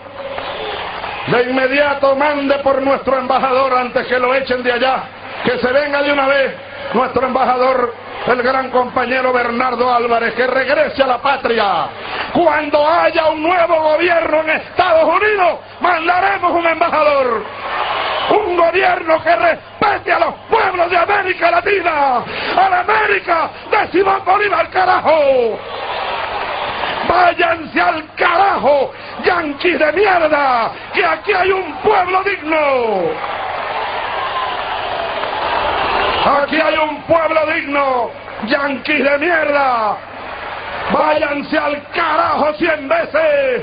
[1.27, 5.05] de inmediato mande por nuestro embajador antes que lo echen de allá,
[5.45, 6.55] que se venga de una vez
[6.93, 7.95] nuestro embajador,
[8.27, 11.87] el gran compañero Bernardo Álvarez, que regrese a la patria.
[12.33, 17.45] Cuando haya un nuevo gobierno en Estados Unidos, mandaremos un embajador.
[18.31, 22.25] Un gobierno que respete a los pueblos de América Latina,
[22.57, 25.59] a la América de Simón Bolívar, carajo.
[27.09, 28.93] Váyanse al carajo,
[29.25, 32.57] yanquis de mierda, que aquí hay un pueblo digno.
[36.25, 38.11] Aquí hay un pueblo digno,
[38.47, 39.97] yanquis de mierda.
[40.93, 43.62] Váyanse al carajo cien veces.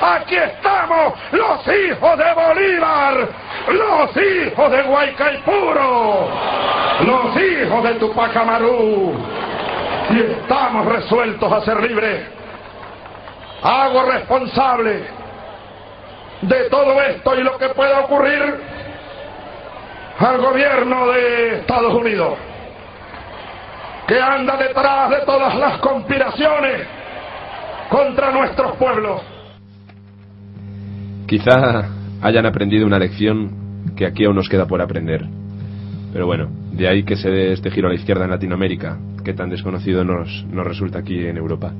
[0.00, 3.28] Aquí estamos, los hijos de Bolívar,
[3.68, 6.28] los hijos de Guaycaipuro,
[7.00, 9.14] los hijos de Tupac Amaru.
[10.10, 12.26] Y estamos resueltos a ser libres.
[13.62, 15.02] Hago responsable
[16.42, 18.60] de todo esto y lo que pueda ocurrir
[20.20, 22.34] al gobierno de Estados Unidos,
[24.06, 26.86] que anda detrás de todas las conspiraciones
[27.88, 29.22] contra nuestros pueblos.
[31.28, 31.90] Quizá
[32.22, 35.26] hayan aprendido una lección que aquí aún nos queda por aprender.
[36.10, 39.34] Pero bueno, de ahí que se dé este giro a la izquierda en Latinoamérica, que
[39.34, 41.74] tan desconocido nos, nos resulta aquí en Europa.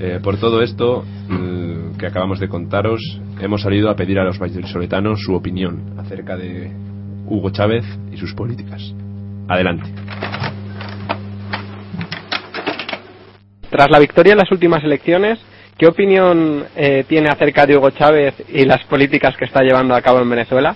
[0.00, 4.38] Eh, por todo esto mm, que acabamos de contaros, hemos salido a pedir a los
[4.38, 6.70] vallisoletanos su opinión acerca de
[7.26, 8.94] Hugo Chávez y sus políticas.
[9.48, 9.90] Adelante.
[13.68, 15.38] Tras la victoria en las últimas elecciones,
[15.76, 20.02] ¿qué opinión eh, tiene acerca de Hugo Chávez y las políticas que está llevando a
[20.02, 20.74] cabo en Venezuela?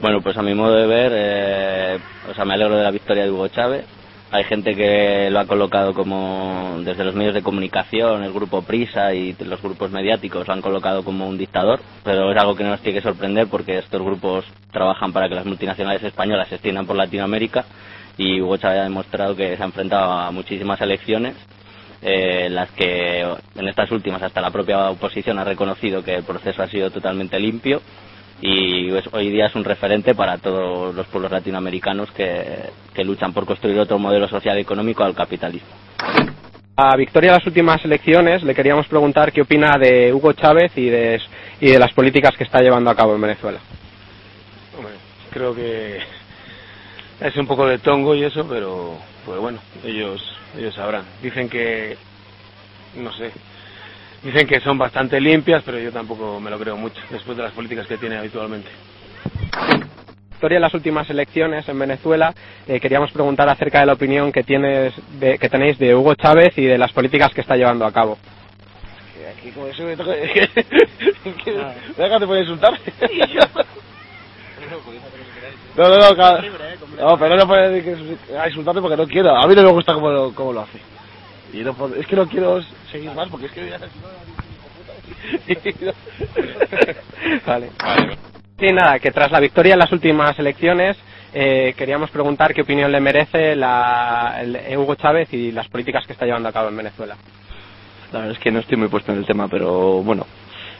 [0.00, 1.98] Bueno, pues a mi modo de ver, eh,
[2.30, 3.84] o sea, me alegro de la victoria de Hugo Chávez.
[4.30, 9.14] Hay gente que lo ha colocado como, desde los medios de comunicación, el grupo Prisa
[9.14, 12.70] y los grupos mediáticos lo han colocado como un dictador, pero es algo que no
[12.70, 16.84] nos tiene que sorprender porque estos grupos trabajan para que las multinacionales españolas se extiendan
[16.84, 17.64] por Latinoamérica
[18.18, 21.36] y Hugo Chávez ha demostrado que se ha enfrentado a muchísimas elecciones
[22.04, 26.22] eh, en las que en estas últimas hasta la propia oposición ha reconocido que el
[26.22, 27.80] proceso ha sido totalmente limpio
[28.42, 32.44] y pues, hoy día es un referente para todos los pueblos latinoamericanos que,
[32.92, 35.70] que luchan por construir otro modelo social y económico al capitalismo.
[36.76, 40.90] A Victoria en las últimas elecciones le queríamos preguntar qué opina de Hugo Chávez y
[40.90, 41.20] de,
[41.60, 43.60] y de las políticas que está llevando a cabo en Venezuela.
[44.76, 44.92] Hombre,
[45.30, 46.00] creo que
[47.20, 50.22] es un poco de tongo y eso, pero pues bueno, ellos
[50.56, 51.04] ellos sabrán.
[51.22, 51.96] Dicen que
[52.96, 53.32] no sé,
[54.22, 57.52] dicen que son bastante limpias, pero yo tampoco me lo creo mucho después de las
[57.52, 58.68] políticas que tiene habitualmente.
[60.30, 62.34] Victoria en las últimas elecciones en Venezuela,
[62.66, 66.58] eh, queríamos preguntar acerca de la opinión que tienes de, que tenéis de Hugo Chávez
[66.58, 68.18] y de las políticas que está llevando a cabo.
[69.38, 70.12] Aquí como eso me toca...
[71.96, 72.78] Déjate puede insultarme.
[75.76, 76.40] No, no, no, cada-
[77.00, 79.36] no, pero no puede decir que a insultarme porque no quiero.
[79.36, 80.80] A mí no me gusta cómo lo, cómo lo hace.
[81.52, 82.60] Y no puedo- es que no quiero
[82.90, 83.78] seguir más porque es que ya
[87.46, 87.70] vale.
[88.58, 90.96] Sí, nada, que tras la victoria en las últimas elecciones
[91.32, 96.12] eh, queríamos preguntar qué opinión le merece la, el- Hugo Chávez y las políticas que
[96.12, 97.16] está llevando a cabo en Venezuela.
[98.12, 100.24] La verdad es que no estoy muy puesto en el tema, pero bueno,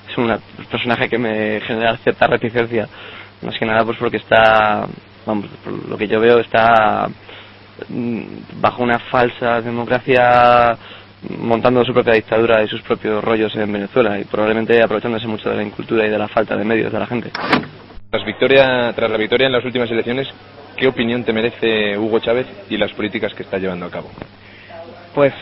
[0.08, 0.32] es un
[0.70, 2.88] personaje que me genera cierta reticencia.
[3.42, 4.86] Más que nada pues porque está,
[5.26, 7.08] vamos, por lo que yo veo está
[7.88, 8.22] mm,
[8.60, 10.76] bajo una falsa democracia
[11.38, 15.56] montando su propia dictadura y sus propios rollos en Venezuela y probablemente aprovechándose mucho de
[15.56, 17.30] la incultura y de la falta de medios de la gente.
[18.10, 20.28] Tras, victoria, tras la victoria en las últimas elecciones,
[20.76, 24.10] ¿qué opinión te merece Hugo Chávez y las políticas que está llevando a cabo?
[25.14, 25.32] Pues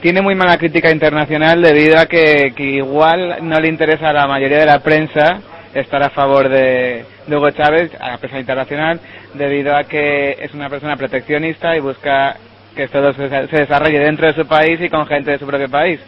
[0.00, 4.26] tiene muy mala crítica internacional debido a que, que igual no le interesa a la
[4.26, 5.40] mayoría de la prensa
[5.74, 9.00] estar a favor de, de Hugo Chávez, a la internacional,
[9.34, 12.36] debido a que es una persona proteccionista y busca
[12.74, 16.00] que todo se, desarrolle dentro de su país y con gente de su propio país.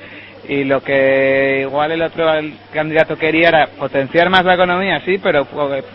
[0.49, 2.27] Y lo que igual el otro
[2.73, 5.47] candidato quería era potenciar más la economía, sí, pero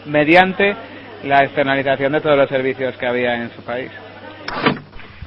[0.05, 0.76] mediante
[1.24, 3.91] la externalización de todos los servicios que había en su país.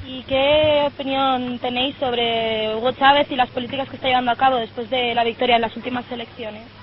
[0.05, 4.57] ¿Y qué opinión tenéis sobre Hugo Chávez y las políticas que está llevando a cabo
[4.57, 6.82] después de la victoria en las últimas elecciones?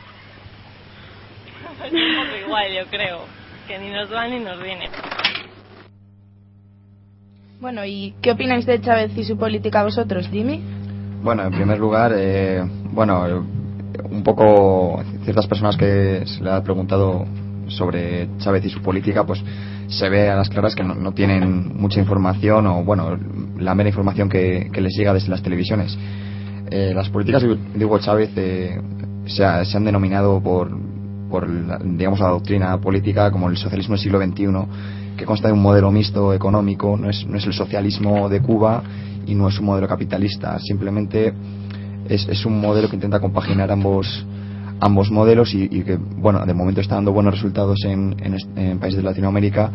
[2.47, 3.19] igual, yo creo.
[3.69, 4.89] Que ni nos va ni nos viene.
[7.61, 10.63] Bueno, ¿y qué opináis de Chávez y su política vosotros, Jimmy?
[11.23, 12.63] Bueno, en primer lugar, eh,
[12.93, 13.45] bueno,
[14.11, 17.27] un poco ciertas personas que se le ha preguntado
[17.69, 19.43] sobre Chávez y su política, pues
[19.89, 23.19] se ve a las claras que no, no tienen mucha información o, bueno,
[23.59, 25.97] la mera información que, que les llega desde las televisiones.
[26.71, 28.81] Eh, las políticas de Hugo Chávez eh,
[29.27, 30.71] se, ha- se han denominado por,
[31.31, 35.55] por la, digamos, la doctrina política como el socialismo del siglo XXI, que consta de
[35.55, 38.83] un modelo mixto económico, no es, no es el socialismo de Cuba
[39.27, 41.33] y no es un modelo capitalista, simplemente
[42.09, 44.27] es, es un modelo que intenta compaginar ambos
[44.81, 48.17] ambos modelos y, que bueno de momento está dando buenos resultados en,
[48.57, 49.71] en, países de Latinoamérica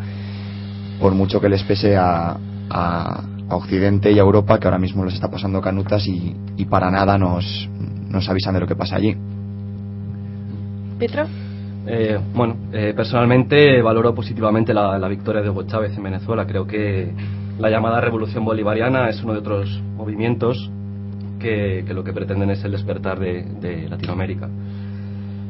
[1.00, 2.36] por mucho que les pese a,
[2.68, 6.64] a, a Occidente y a Europa que ahora mismo les está pasando canutas y, y
[6.64, 7.68] para nada nos,
[8.08, 9.16] nos avisan de lo que pasa allí
[10.98, 11.26] ¿Petro?
[11.88, 16.46] Eh, bueno, eh, personalmente valoro positivamente la, la victoria de Hugo Chávez en Venezuela.
[16.46, 17.12] Creo que
[17.58, 20.70] la llamada revolución bolivariana es uno de otros movimientos
[21.38, 24.48] que, que lo que pretenden es el despertar de, de Latinoamérica.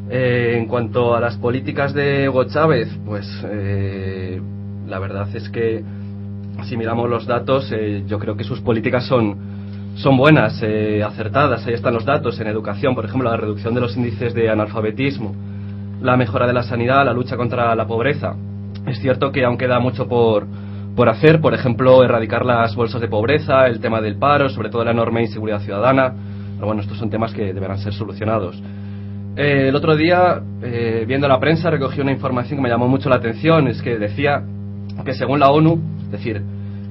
[0.08, 4.40] Eh, en cuanto a las políticas de Hugo Chávez, pues eh,
[4.86, 5.82] la verdad es que
[6.64, 9.36] si miramos los datos, eh, yo creo que sus políticas son,
[9.96, 10.62] son buenas,
[11.04, 11.66] acertadas.
[11.66, 15.34] Ahí están los datos en educación, por ejemplo, la reducción de los índices de analfabetismo,
[16.00, 18.34] la mejora de la sanidad, la lucha contra la pobreza.
[18.86, 20.46] Es cierto que aún queda mucho por,
[20.94, 24.84] por hacer, por ejemplo, erradicar las bolsas de pobreza, el tema del paro, sobre todo
[24.84, 26.12] la enorme inseguridad ciudadana.
[26.54, 28.60] Pero bueno, estos son temas que deberán ser solucionados.
[29.36, 33.10] Eh, el otro día, eh, viendo la prensa, recogí una información que me llamó mucho
[33.10, 33.68] la atención.
[33.68, 34.42] Es que decía
[35.04, 36.42] que según la ONU, es decir,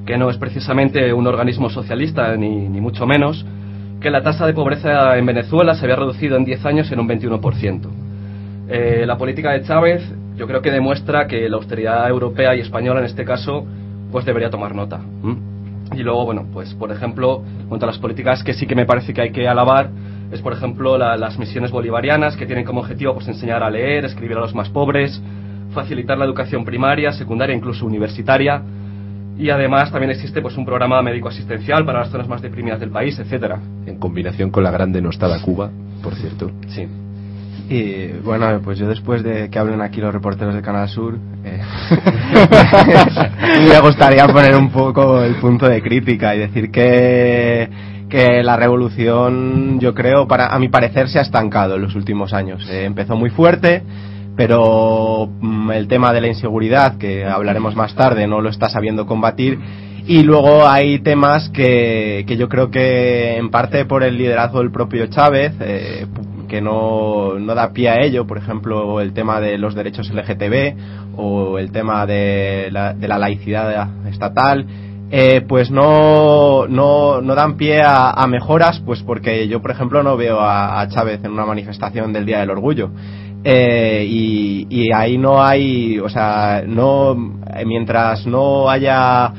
[0.05, 3.43] que no es precisamente un organismo socialista, ni, ni mucho menos,
[3.99, 7.09] que la tasa de pobreza en Venezuela se había reducido en 10 años en un
[7.09, 8.04] 21%.
[8.67, 10.01] Eh, la política de Chávez
[10.35, 13.65] yo creo que demuestra que la austeridad europea y española en este caso
[14.11, 14.99] pues debería tomar nota.
[15.23, 15.37] ¿m?
[15.95, 18.85] Y luego, bueno, pues por ejemplo, en cuanto a las políticas que sí que me
[18.85, 19.89] parece que hay que alabar,
[20.31, 24.03] es por ejemplo la- las misiones bolivarianas que tienen como objetivo pues enseñar a leer,
[24.05, 25.21] escribir a los más pobres,
[25.73, 28.61] facilitar la educación primaria, secundaria, incluso universitaria.
[29.37, 32.89] Y además también existe pues un programa médico asistencial para las zonas más deprimidas del
[32.89, 33.59] país, etcétera.
[33.85, 35.69] En combinación con la gran denostada Cuba,
[36.01, 36.51] por cierto.
[36.67, 36.87] Sí.
[37.69, 41.61] Y bueno, pues yo después de que hablen aquí los reporteros de Canal Sur, eh,
[43.69, 47.67] me gustaría poner un poco el punto de crítica y decir que,
[48.07, 52.33] que la revolución, yo creo, para a mi parecer, se ha estancado en los últimos
[52.33, 52.67] años.
[52.69, 53.81] Eh, empezó muy fuerte,
[54.35, 59.07] pero mm, el tema de la inseguridad, que hablaremos más tarde, no lo está sabiendo
[59.07, 59.59] combatir.
[60.07, 64.71] Y luego hay temas que, que yo creo que en parte por el liderazgo del
[64.71, 66.05] propio Chávez, eh,
[66.55, 71.17] que no, no da pie a ello, por ejemplo, el tema de los derechos LGTB
[71.17, 74.65] o el tema de la, de la laicidad estatal,
[75.11, 80.15] eh, pues no, no, no dan pie a, mejoras, pues porque yo, por ejemplo, no
[80.15, 82.89] veo a, a Chávez en una manifestación del Día del Orgullo.
[83.43, 87.15] Eh, y, y ahí no hay, o sea, no,
[87.65, 89.33] mientras no haya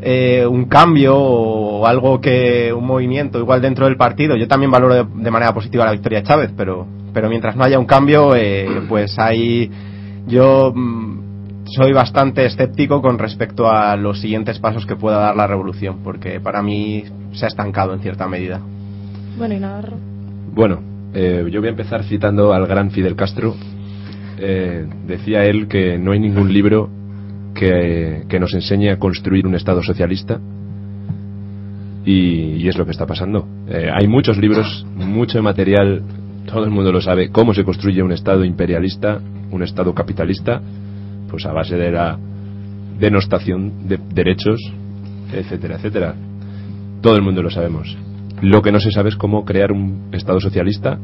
[0.00, 4.94] eh, un cambio o algo que un movimiento igual dentro del partido yo también valoro
[4.94, 8.34] de, de manera positiva la victoria de Chávez pero pero mientras no haya un cambio
[8.36, 9.70] eh, pues hay
[10.26, 15.46] yo mm, soy bastante escéptico con respecto a los siguientes pasos que pueda dar la
[15.46, 18.60] revolución porque para mí se ha estancado en cierta medida
[19.36, 19.96] Bueno, y Navarro.
[20.54, 20.80] Bueno,
[21.14, 23.54] eh, yo voy a empezar citando al gran Fidel Castro.
[24.38, 26.88] Eh, decía él que no hay ningún libro
[27.58, 30.38] que, nos enseñe a construir un Estado socialista.
[32.04, 33.46] Y, y es lo que está pasando.
[33.68, 36.02] Eh, hay muchos libros, mucho material,
[36.46, 40.62] todo el mundo lo sabe, cómo se construye un Estado imperialista, un Estado capitalista,
[41.28, 42.18] pues a base de la
[42.98, 44.60] denostación de derechos,
[45.32, 46.14] etcétera, etcétera.
[47.02, 47.96] Todo el mundo lo sabemos.
[48.40, 50.98] Lo que no se sabe es cómo crear un Estado socialista,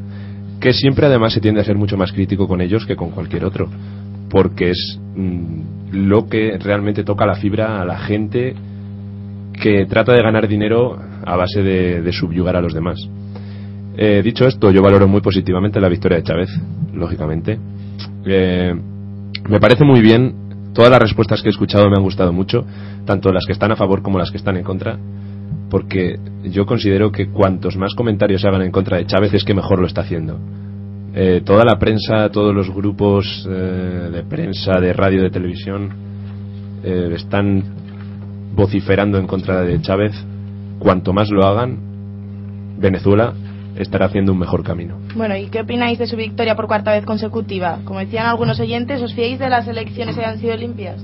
[0.61, 3.45] que siempre además se tiende a ser mucho más crítico con ellos que con cualquier
[3.45, 3.69] otro,
[4.31, 8.55] porque es mm, lo que realmente toca la fibra a la gente
[9.53, 12.99] que trata de ganar dinero a base de, subyugar a los demás.
[13.97, 16.51] Eh, dicho esto, yo valoro muy positivamente la victoria de Chávez,
[16.93, 17.59] lógicamente.
[18.27, 18.75] Eh,
[19.49, 22.67] me parece muy bien, todas las respuestas que he escuchado me han gustado mucho,
[23.05, 24.99] tanto las que están a favor como las que están en contra,
[25.71, 29.55] porque yo considero que cuantos más comentarios se hagan en contra de Chávez es que
[29.55, 30.39] mejor lo está haciendo.
[31.17, 35.91] Eh, toda la prensa, todos los grupos eh, de prensa, de radio, de televisión,
[36.83, 37.63] eh, están
[38.55, 40.13] vociferando en contra de Chávez.
[40.81, 41.79] Cuanto más lo hagan,
[42.79, 43.33] Venezuela
[43.77, 44.99] estará haciendo un mejor camino.
[45.15, 47.79] Bueno, ¿y qué opináis de su victoria por cuarta vez consecutiva?
[47.85, 51.01] Como decían algunos oyentes, ¿os fiáis de las elecciones que han sido limpias?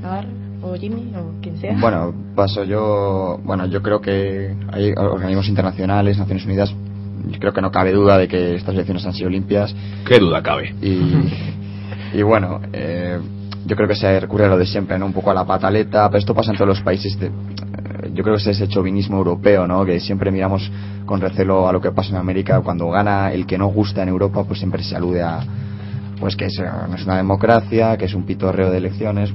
[0.00, 0.28] Navarro,
[0.62, 1.76] o Jimmy, o quien sea.
[1.80, 3.40] Bueno, paso yo.
[3.42, 6.72] Bueno, yo creo que hay organismos internacionales, Naciones Unidas.
[7.28, 9.74] Yo creo que no cabe duda de que estas elecciones han sido limpias.
[10.06, 10.74] ¿Qué duda cabe?
[10.82, 13.18] Y, y bueno, eh,
[13.64, 15.06] yo creo que se recurre a lo de siempre, ¿no?
[15.06, 17.18] Un poco a la pataleta, pero esto pasa en todos los países.
[17.18, 17.30] De, eh,
[18.12, 19.84] yo creo que es ese chauvinismo europeo, ¿no?
[19.84, 20.70] Que siempre miramos
[21.06, 22.60] con recelo a lo que pasa en América.
[22.60, 25.40] Cuando gana el que no gusta en Europa, pues siempre se alude a.
[26.18, 29.32] Pues que es, no es una democracia, que es un pitorreo de elecciones.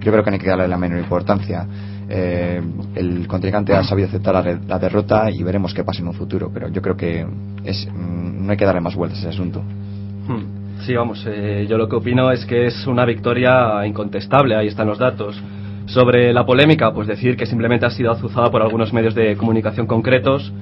[0.00, 1.66] Yo creo que no hay que darle la menor importancia.
[2.10, 2.62] Eh,
[2.94, 4.34] el contrincante ha sabido aceptar
[4.66, 8.50] la, derrota y veremos qué pasa en un futuro, pero yo creo que mm, no
[8.50, 9.60] hay que darle más vueltas a ese asunto.
[9.60, 10.58] Hmm.
[10.86, 14.86] Sí, vamos, eh, yo lo que opino es que es una victoria incontestable, ahí están
[14.86, 15.40] los datos.
[15.86, 19.86] Sobre la polémica, pues decir que simplemente ha sido azuzada por algunos medios de comunicación
[19.86, 20.52] concretos.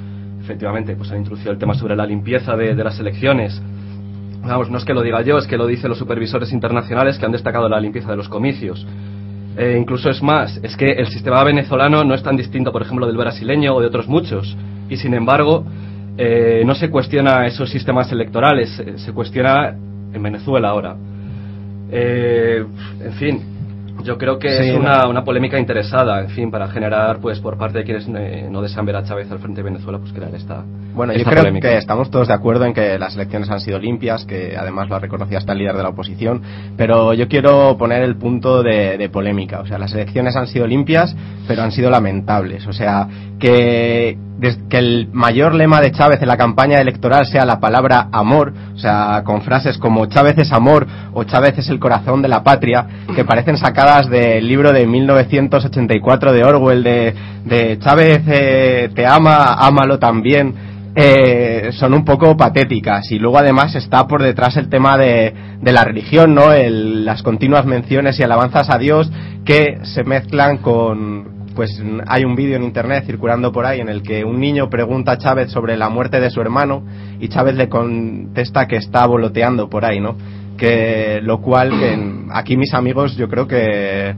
[0.40, 3.61] Efectivamente, pues han introducido el tema sobre la limpieza de, de las elecciones.
[4.42, 7.26] Vamos, no es que lo diga yo, es que lo dicen los supervisores internacionales que
[7.26, 8.86] han destacado la limpieza de los comicios.
[9.57, 13.07] Eh, incluso es más, es que el sistema venezolano no es tan distinto, por ejemplo,
[13.07, 14.57] del brasileño o de otros muchos.
[14.88, 15.64] Y sin embargo,
[16.18, 19.70] eh, no se cuestiona esos sistemas electorales, eh, se cuestiona
[20.12, 20.96] en Venezuela ahora.
[21.88, 23.55] En fin,
[24.03, 27.57] yo creo que Sí, es una, una polémica interesada, en fin, para generar, pues, por
[27.59, 30.34] parte de quienes eh, no desean ver a Chávez al frente de Venezuela, pues crear
[30.34, 30.64] esta.
[30.94, 31.68] Bueno, yo creo polémica.
[31.68, 34.97] que estamos todos de acuerdo en que las elecciones han sido limpias, que además lo
[34.97, 36.42] ha reconocido hasta el líder de la oposición,
[36.76, 39.61] pero yo quiero poner el punto de, de polémica.
[39.61, 41.14] O sea, las elecciones han sido limpias,
[41.47, 42.66] pero han sido lamentables.
[42.66, 44.16] O sea, que,
[44.70, 48.78] que el mayor lema de Chávez en la campaña electoral sea la palabra amor, o
[48.78, 52.86] sea, con frases como Chávez es amor o Chávez es el corazón de la patria,
[53.14, 53.57] que parecen
[53.87, 57.14] del libro de 1984 de Orwell, de,
[57.45, 60.55] de Chávez eh, te ama, ámalo también
[60.97, 65.72] eh, son un poco patéticas y luego además está por detrás el tema de, de
[65.72, 66.53] la religión, ¿no?
[66.53, 69.09] El- las continuas menciones y alabanzas a Dios
[69.45, 74.03] que se mezclan con pues hay un vídeo en internet circulando por ahí en el
[74.03, 76.82] que un niño pregunta a Chávez sobre la muerte de su hermano
[77.20, 80.16] y Chávez le contesta que está voloteando por ahí, ¿no?
[80.57, 81.98] Que lo cual que
[82.32, 84.14] aquí mis amigos yo creo que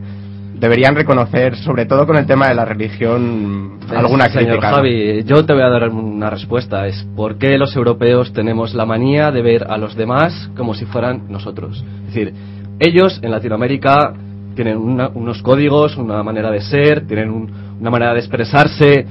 [0.54, 4.70] deberían reconocer sobre todo con el tema de la religión alguna Señor crítica.
[4.70, 4.76] ¿no?
[4.76, 6.86] Javi, yo te voy a dar una respuesta.
[6.86, 10.84] Es por qué los europeos tenemos la manía de ver a los demás como si
[10.84, 11.84] fueran nosotros.
[12.08, 12.34] Es decir,
[12.80, 14.14] ellos en Latinoamérica
[14.56, 19.06] tienen una- unos códigos, una manera de ser, tienen un- una manera de expresarse.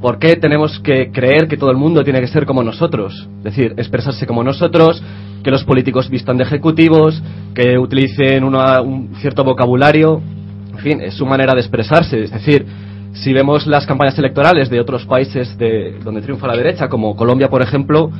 [0.00, 3.28] ¿Por qué tenemos que creer que todo el mundo tiene que ser como nosotros?
[3.38, 5.00] Es decir, expresarse como nosotros,
[5.42, 7.22] que los políticos vistan de ejecutivos,
[7.54, 10.20] que utilicen una- un cierto vocabulario.
[10.72, 12.22] En fin, es su manera de expresarse.
[12.22, 12.66] Es decir,
[13.12, 17.48] si vemos las campañas electorales de otros países de, donde triunfa la derecha, como Colombia,
[17.48, 18.10] por ejemplo,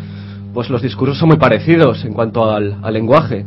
[0.53, 3.45] pues los discursos son muy parecidos en cuanto al, lenguaje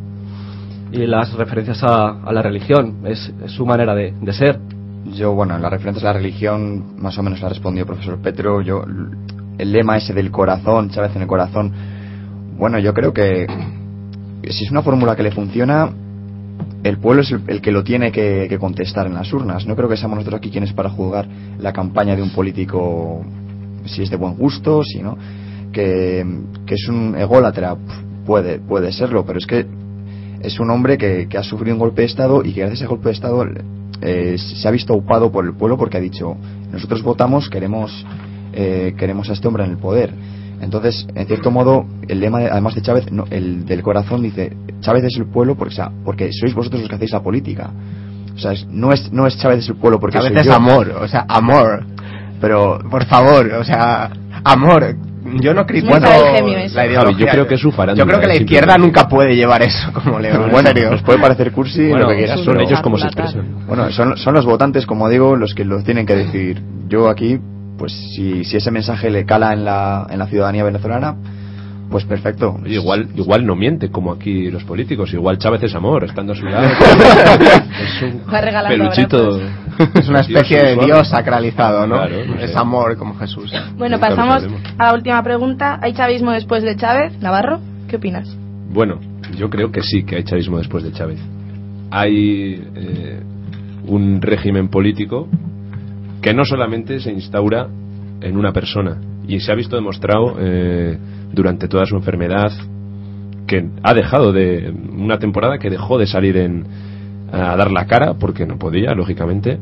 [0.91, 2.99] y las referencias a, la religión.
[3.05, 4.59] Es, su manera de, ser.
[5.13, 7.87] Yo, bueno, en las referencias a la religión, más o menos la ha respondido el
[7.87, 8.61] profesor Petro.
[8.61, 8.85] Yo,
[9.57, 11.73] el lema ese del corazón, Chávez en el corazón,
[12.57, 13.47] bueno, yo creo que
[14.49, 15.89] si es una fórmula que le funciona,
[16.83, 19.65] el pueblo es el, el que lo tiene que, contestar en las urnas.
[19.65, 21.27] No creo que seamos nosotros aquí quienes para juzgar
[21.57, 23.23] la campaña de un político,
[23.85, 25.17] si es de buen gusto, si no,
[25.71, 26.25] que,
[26.65, 27.75] que es un ególatra,
[28.25, 29.65] puede, puede serlo, pero es que
[30.41, 32.83] es un hombre que, que ha sufrido un golpe de Estado y que gracias a
[32.83, 33.45] ese golpe de Estado
[34.01, 36.35] eh, se ha visto upado por el pueblo porque ha dicho
[36.71, 38.05] nosotros votamos, queremos,
[38.51, 40.11] eh, queremos a este hombre en el poder.
[40.63, 44.55] Entonces, en cierto modo, el lema, de- además de Chávez, no, el del corazón dice,
[44.81, 47.71] Chávez es el pueblo porque, o sea, porque sois vosotros los que hacéis la política.
[48.35, 50.45] O sea, es- no, es, no es Chávez es el pueblo porque Chávez soy es
[50.47, 50.53] yo.
[50.55, 51.85] amor, o sea, amor.
[52.41, 54.09] Pero, por favor, o sea,
[54.43, 54.95] amor.
[55.39, 57.25] Yo no critico Bueno, la ideología.
[57.27, 59.61] yo creo que es su farándula, Yo creo que la es izquierda nunca puede llevar
[59.63, 60.91] eso como leo, en bueno, serio.
[60.91, 63.65] nos puede parecer cursi Bueno, lo que quieras, son ellos como se expresan.
[63.65, 66.61] Bueno, son, son los votantes, como digo, los que lo tienen que decir.
[66.89, 67.39] Yo aquí,
[67.83, 71.17] pues si, si ese mensaje le cala en la, en la ciudadanía venezolana,
[71.91, 72.57] pues perfecto.
[72.65, 75.13] Igual, igual no miente como aquí los políticos.
[75.13, 76.65] Igual Chávez es amor, estando a su lado.
[77.81, 78.21] es un
[78.69, 79.37] peluchito.
[79.95, 80.85] Es una especie de.
[80.85, 81.95] Dios sacralizado, ¿no?
[81.95, 82.45] Claro, no sé.
[82.45, 83.51] Es amor como Jesús.
[83.75, 84.45] Bueno, pasamos
[84.77, 85.77] a la última pregunta.
[85.81, 87.19] ¿Hay chavismo después de Chávez?
[87.19, 87.59] Navarro,
[87.89, 88.33] ¿qué opinas?
[88.69, 89.01] Bueno,
[89.37, 91.19] yo creo que sí que hay chavismo después de Chávez.
[91.91, 93.21] Hay eh,
[93.87, 95.27] un régimen político
[96.23, 97.67] que no solamente se instaura
[98.21, 98.97] en una persona
[99.27, 100.97] y se ha visto demostrado eh,
[101.31, 102.51] durante toda su enfermedad
[103.45, 106.65] que ha dejado de una temporada que dejó de salir en
[107.31, 109.57] a dar la cara porque no podía, lógicamente.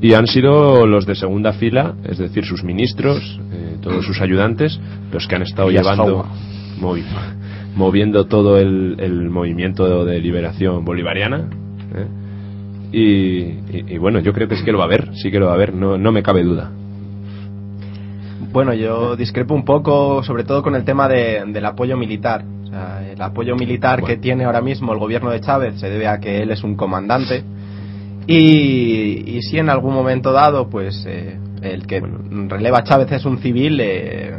[0.00, 4.80] Y han sido los de segunda fila, es decir, sus ministros, eh, todos sus ayudantes,
[5.12, 6.24] los que han estado llevando,
[6.80, 7.04] movi-
[7.76, 11.48] moviendo todo el, el movimiento de liberación bolivariana.
[11.94, 12.06] ¿eh?
[12.92, 15.38] Y, y- y bueno, yo creo que sí que lo va a haber, sí que
[15.38, 16.70] lo va a haber, no, no me cabe duda.
[18.52, 22.44] Bueno, yo discrepo un poco, sobre todo con el tema de- del apoyo militar.
[22.64, 26.06] O sea, el apoyo militar que tiene ahora mismo el gobierno de Chávez se debe
[26.08, 27.42] a que él es un comandante.
[28.26, 32.00] Y, y si en algún momento dado, pues eh, el que
[32.48, 34.34] releva a Chávez es un civil, eh,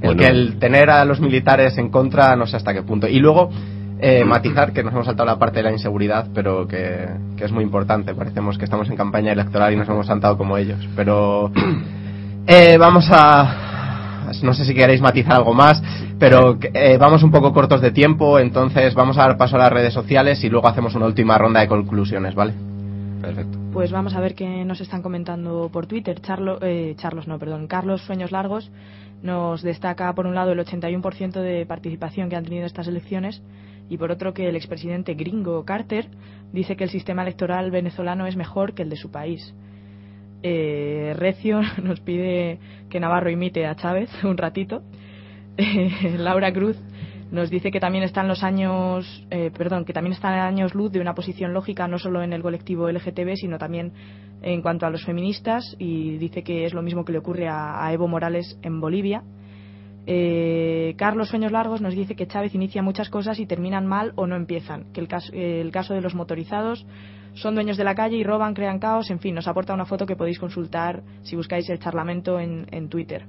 [0.14, 0.16] Bueno.
[0.20, 3.06] que el tener a los militares en contra, no sé hasta qué punto.
[3.08, 3.50] Y luego,
[3.98, 7.52] eh, matizar que nos hemos saltado la parte de la inseguridad, pero que, que es
[7.52, 8.14] muy importante.
[8.14, 10.86] Parecemos que estamos en campaña electoral y nos hemos saltado como ellos.
[10.94, 11.50] Pero
[12.46, 14.32] eh, vamos a.
[14.42, 15.80] No sé si queréis matizar algo más,
[16.18, 19.72] pero eh, vamos un poco cortos de tiempo, entonces vamos a dar paso a las
[19.72, 22.52] redes sociales y luego hacemos una última ronda de conclusiones, ¿vale?
[23.20, 23.56] Perfecto.
[23.72, 26.20] Pues vamos a ver qué nos están comentando por Twitter.
[26.20, 27.68] Charlo, eh, Charlos, no, perdón.
[27.68, 28.70] Carlos Sueños Largos
[29.22, 33.42] nos destaca, por un lado, el 81% de participación que han tenido estas elecciones
[33.88, 36.08] y, por otro, que el expresidente gringo Carter
[36.52, 39.54] dice que el sistema electoral venezolano es mejor que el de su país.
[40.42, 42.58] Eh, Recio nos pide
[42.90, 44.82] que Navarro imite a Chávez un ratito.
[45.56, 46.76] Eh, Laura Cruz
[47.30, 51.00] nos dice que también están los años, eh, perdón, que también están años luz de
[51.00, 53.92] una posición lógica no solo en el colectivo LGTB, sino también
[54.42, 57.84] en cuanto a los feministas y dice que es lo mismo que le ocurre a,
[57.84, 59.22] a Evo Morales en Bolivia.
[60.08, 64.26] Eh, Carlos Sueños Largos nos dice que Chávez inicia muchas cosas y terminan mal o
[64.26, 66.86] no empiezan, que el caso, el caso de los motorizados
[67.34, 70.06] son dueños de la calle y roban, crean caos, en fin, nos aporta una foto
[70.06, 73.24] que podéis consultar si buscáis el charlamento en, en Twitter.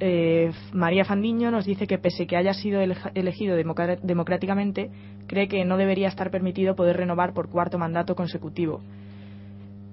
[0.00, 4.90] Eh, María Fandiño nos dice que pese que haya sido ele- elegido democráticamente,
[5.26, 8.80] cree que no debería estar permitido poder renovar por cuarto mandato consecutivo.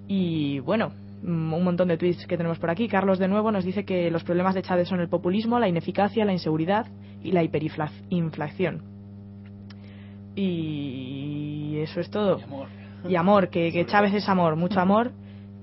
[0.08, 0.92] Y bueno,
[1.26, 2.88] un montón de tweets que tenemos por aquí.
[2.88, 6.26] Carlos de nuevo nos dice que los problemas de Chávez son el populismo, la ineficacia,
[6.26, 6.86] la inseguridad
[7.24, 8.82] y la hiperinflación.
[10.36, 12.40] Y eso es todo.
[13.08, 15.12] Y amor, que, que Chávez es amor, mucho amor.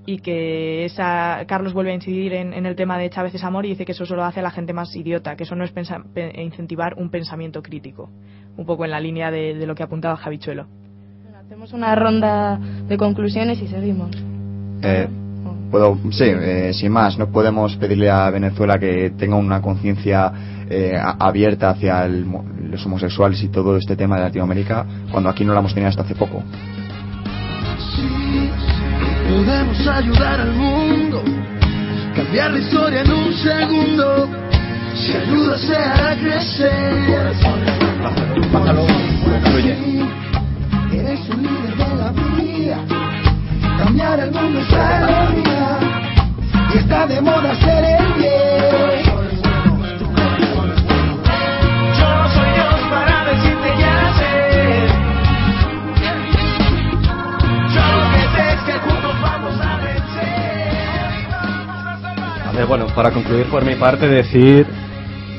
[0.04, 3.64] Y que esa Carlos vuelve a incidir en, en el tema de Chávez es amor
[3.66, 5.72] y dice que eso solo hace a la gente más idiota, que eso no es
[5.72, 8.10] pensa- pe- incentivar un pensamiento crítico.
[8.56, 10.66] Un poco en la línea de, de lo que apuntaba Javichuelo.
[11.38, 12.58] Hacemos una ronda
[12.88, 14.10] de conclusiones y seguimos.
[14.82, 15.06] Eh,
[15.72, 20.30] puedo, sí, eh, sin más, no podemos pedirle a Venezuela que tenga una conciencia
[20.70, 25.44] eh, abierta hacia el mo- los homosexuales y todo este tema de Latinoamérica cuando aquí
[25.44, 26.42] no la hemos tenido hasta hace poco.
[29.28, 31.22] Podemos ayudar al mundo,
[32.14, 34.28] cambiar la historia en un segundo.
[34.94, 36.92] Si ayuda se hará crecer.
[40.92, 43.11] Eres un líder de la vida.
[43.83, 45.78] Cambiar el mundo es alegría.
[46.72, 49.03] Y está de moda ser el bien.
[51.99, 53.68] Yo soy Dios para decirte.
[57.74, 61.26] Yo lo que sé es que juntos vamos a vencer.
[62.47, 64.64] A ver, bueno, para concluir por mi parte, decir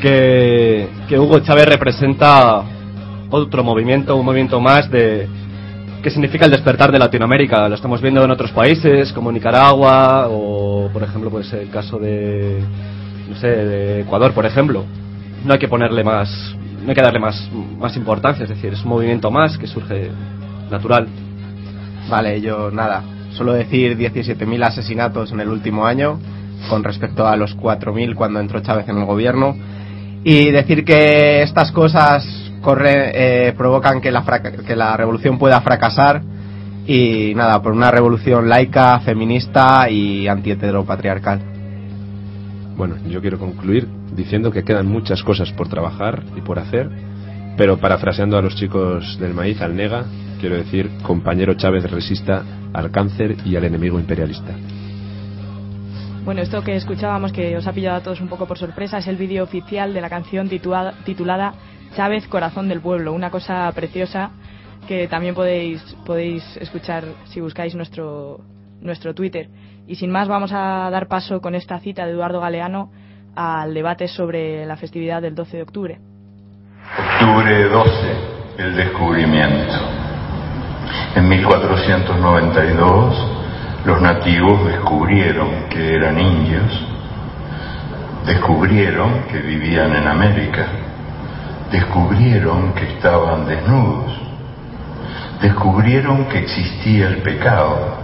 [0.02, 2.62] que, que Hugo Chávez representa
[3.30, 5.30] otro movimiento, un movimiento más de
[6.04, 7.70] que significa el despertar de Latinoamérica.
[7.70, 12.62] Lo estamos viendo en otros países como Nicaragua o, por ejemplo, pues el caso de,
[13.30, 14.84] no sé, de Ecuador, por ejemplo.
[15.46, 16.30] No hay que ponerle más,
[16.84, 17.50] no hay que darle más,
[17.80, 20.12] más importancia, es decir, es un movimiento más que surge
[20.70, 21.08] natural.
[22.10, 23.02] Vale, yo nada,
[23.32, 26.20] solo decir 17.000 asesinatos en el último año
[26.70, 29.56] con respecto a los 4.000 cuando entró Chávez en el gobierno
[30.26, 33.12] y decir que estas cosas corre,
[33.50, 36.24] eh, provocan que la, fraca- que la revolución pueda fracasar
[36.88, 41.40] y nada, por una revolución laica, feminista y antiheteropatriarcal.
[42.76, 46.90] Bueno, yo quiero concluir diciendo que quedan muchas cosas por trabajar y por hacer,
[47.56, 50.06] pero parafraseando a los chicos del maíz, al nega,
[50.40, 52.44] quiero decir, compañero Chávez resista
[52.74, 54.54] al cáncer y al enemigo imperialista.
[56.26, 59.08] Bueno, esto que escuchábamos que os ha pillado a todos un poco por sorpresa es
[59.08, 61.54] el vídeo oficial de la canción titulada, titulada
[61.96, 64.32] Chávez, Corazón del Pueblo, una cosa preciosa
[64.88, 68.42] que también podéis, podéis escuchar si buscáis nuestro,
[68.82, 69.50] nuestro Twitter.
[69.88, 72.92] Y sin más, vamos a dar paso con esta cita de Eduardo Galeano
[73.36, 76.00] al debate sobre la festividad del 12 de octubre.
[76.98, 77.92] Octubre 12,
[78.58, 79.74] el descubrimiento.
[81.16, 83.28] En 1492
[83.86, 86.88] los nativos descubrieron que eran indios,
[88.26, 90.68] descubrieron que vivían en América,
[91.74, 94.14] descubrieron que estaban desnudos,
[95.42, 97.98] descubrieron que existía el pecado,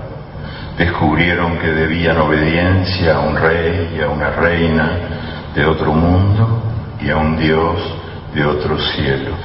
[0.76, 6.64] descubrieron que debían obediencia a un rey y a una reina de otro mundo
[7.00, 7.80] y a un Dios
[8.34, 9.36] de otro cielo.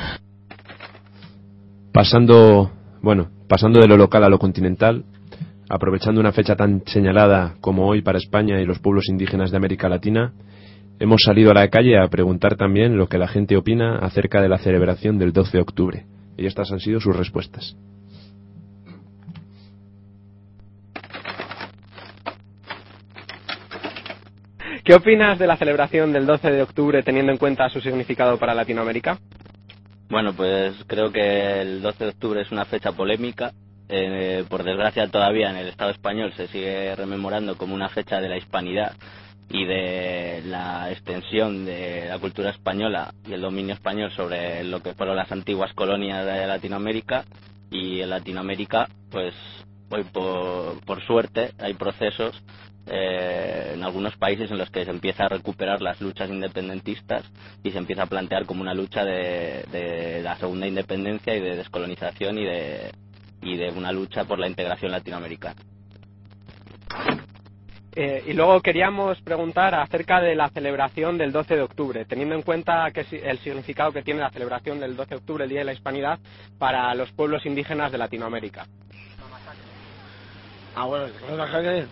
[1.93, 2.70] Pasando,
[3.03, 5.05] bueno, pasando de lo local a lo continental,
[5.68, 9.91] aprovechando una fecha tan señalada como hoy para España y los pueblos indígenas de América
[9.91, 10.33] Latina,
[10.99, 14.49] hemos salido a la calle a preguntar también lo que la gente opina acerca de
[14.49, 16.07] la celebración del 12 de octubre.
[16.37, 17.77] Y estas han sido sus respuestas.
[24.85, 28.53] ¿Qué opinas de la celebración del 12 de octubre teniendo en cuenta su significado para
[28.55, 29.19] Latinoamérica?
[30.11, 33.53] Bueno, pues creo que el 12 de octubre es una fecha polémica.
[33.89, 38.29] Eh, por desgracia, todavía en el Estado español se sigue rememorando como una fecha de
[38.29, 38.93] la hispanidad
[39.51, 44.95] y de la extensión de la cultura española y el dominio español sobre lo que
[44.95, 47.25] fueron las antiguas colonias de Latinoamérica.
[47.71, 49.35] Y en Latinoamérica, pues
[49.91, 52.43] hoy por, suerte hay procesos
[52.87, 57.25] eh, en algunos países en los que se empieza a recuperar las luchas independentistas
[57.63, 61.57] y se empieza a plantear como una lucha de, de la segunda independencia y de
[61.57, 62.93] descolonización y de,
[63.43, 65.61] y de una lucha por la integración latinoamericana.
[67.97, 72.43] Eh, y luego queríamos preguntar acerca de la celebración del 12 de octubre, teniendo en
[72.43, 75.67] cuenta que el significado que tiene la celebración del 12 de octubre, el Día de
[75.67, 76.19] la Hispanidad,
[76.59, 78.67] para los pueblos indígenas de Latinoamérica.
[80.77, 81.07] Ah, bueno,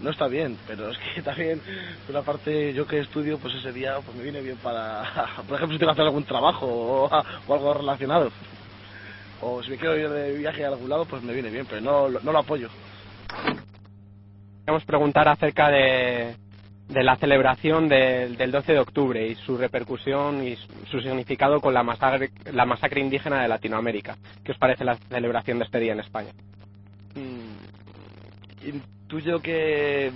[0.00, 1.60] no está bien, pero es que también,
[2.04, 5.04] por una parte, yo que estudio, pues ese día pues me viene bien para,
[5.48, 8.32] por ejemplo, si tengo que hacer algún trabajo o, o algo relacionado.
[9.40, 11.80] O si me quiero ir de viaje a algún lado, pues me viene bien, pero
[11.80, 12.68] no, no lo apoyo.
[14.62, 16.36] Queríamos preguntar acerca de,
[16.88, 20.54] la celebración del, del 12 de octubre y su repercusión y
[20.88, 24.16] su, significado con la masacre, la masacre indígena de Latinoamérica.
[24.44, 26.30] ¿Qué os parece la celebración de este día en España?
[28.64, 30.12] intuyo que,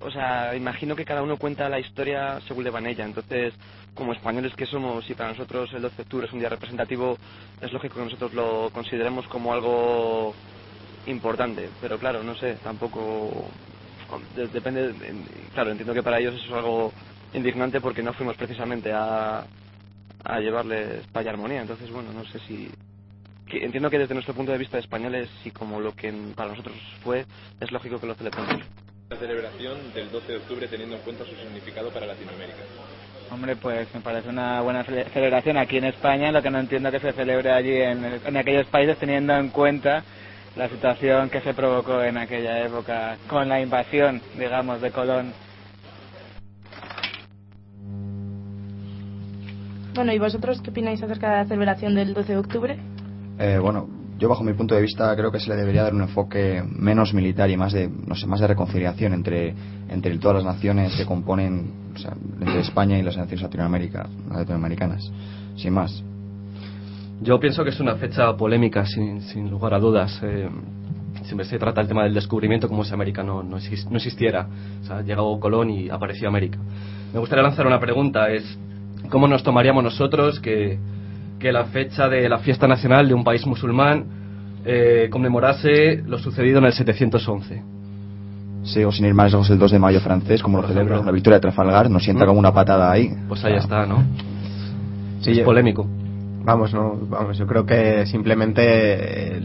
[0.00, 3.04] o sea, imagino que cada uno cuenta la historia según le va en ella.
[3.04, 3.54] Entonces,
[3.94, 7.16] como españoles que somos y para nosotros el 12 de octubre es un día representativo,
[7.60, 10.34] es lógico que nosotros lo consideremos como algo
[11.06, 11.70] importante.
[11.80, 13.48] Pero claro, no sé, tampoco
[14.52, 14.88] depende.
[15.06, 16.92] en- Claro, entiendo que para ellos eso es algo
[17.34, 19.46] indignante porque no fuimos precisamente a
[20.24, 21.60] a llevarles paz y armonía.
[21.60, 22.70] Entonces, bueno, no sé si
[23.48, 26.50] que entiendo que desde nuestro punto de vista de españoles y como lo que para
[26.50, 27.24] nosotros fue,
[27.60, 28.60] es lógico que lo celebremos.
[29.10, 32.58] La celebración del 12 de octubre teniendo en cuenta su significado para Latinoamérica.
[33.30, 36.90] Hombre, pues me parece una buena cele- celebración aquí en España, lo que no entiendo
[36.90, 40.04] que se celebre allí en, en aquellos países teniendo en cuenta
[40.56, 45.32] la situación que se provocó en aquella época con la invasión, digamos, de Colón.
[49.94, 52.78] Bueno, ¿y vosotros qué opináis acerca de la celebración del 12 de octubre?
[53.38, 53.88] Eh, bueno,
[54.18, 57.12] yo bajo mi punto de vista creo que se le debería dar un enfoque menos
[57.12, 59.54] militar y más de, no sé, más de reconciliación entre,
[59.88, 65.10] entre todas las naciones que componen, o sea, entre España y las naciones latinoamérica, latinoamericanas,
[65.56, 66.02] sin más.
[67.20, 70.20] Yo pienso que es una fecha polémica, sin, sin lugar a dudas.
[70.22, 70.48] Eh,
[71.24, 74.46] siempre se trata el tema del descubrimiento como si América no, no, exis- no existiera.
[74.82, 76.58] O sea, llegó Colón y apareció América.
[77.12, 78.58] Me gustaría lanzar una pregunta, es
[79.10, 80.78] ¿cómo nos tomaríamos nosotros que,
[81.38, 84.04] que la fecha de la fiesta nacional de un país musulmán
[84.64, 87.62] eh, conmemorase lo sucedido en el 711?
[88.64, 91.12] Sí, o sin ir más lejos el 2 de mayo francés, como lo celebra la
[91.12, 92.28] victoria de Trafalgar, nos sienta Mm.
[92.28, 93.10] como una patada ahí.
[93.28, 94.02] Pues ahí está, ¿no?
[95.20, 95.86] Sí, es yo- polémico.
[96.46, 99.40] Vamos, no, vamos, yo creo que simplemente,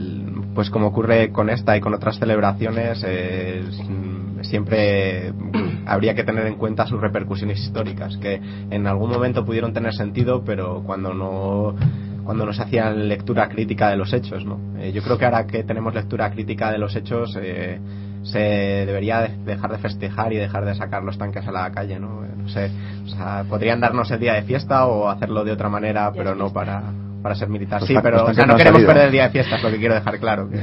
[0.53, 3.63] pues como ocurre con esta y con otras celebraciones, eh,
[4.43, 5.33] siempre
[5.87, 8.39] habría que tener en cuenta sus repercusiones históricas, que
[8.69, 11.75] en algún momento pudieron tener sentido, pero cuando no
[12.23, 14.59] cuando no se hacía lectura crítica de los hechos, ¿no?
[14.77, 17.79] Eh, yo creo que ahora que tenemos lectura crítica de los hechos, eh,
[18.23, 21.99] se debería de- dejar de festejar y dejar de sacar los tanques a la calle,
[21.99, 22.23] ¿no?
[22.23, 22.71] Eh, No sé,
[23.05, 26.51] o sea, podrían darnos el día de fiesta o hacerlo de otra manera, pero no
[26.51, 26.81] para,
[27.21, 27.81] para ser militar.
[27.83, 29.93] Sí, pero o sea, no queremos perder el día de fiesta, es lo que quiero
[29.93, 30.59] dejar claro, que,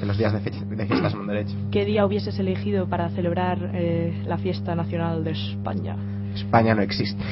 [0.00, 1.54] que los días de, fe- de fiesta son un derecho.
[1.70, 5.96] ¿Qué día hubieses elegido para celebrar eh, la fiesta nacional de España?
[6.34, 7.22] España no existe.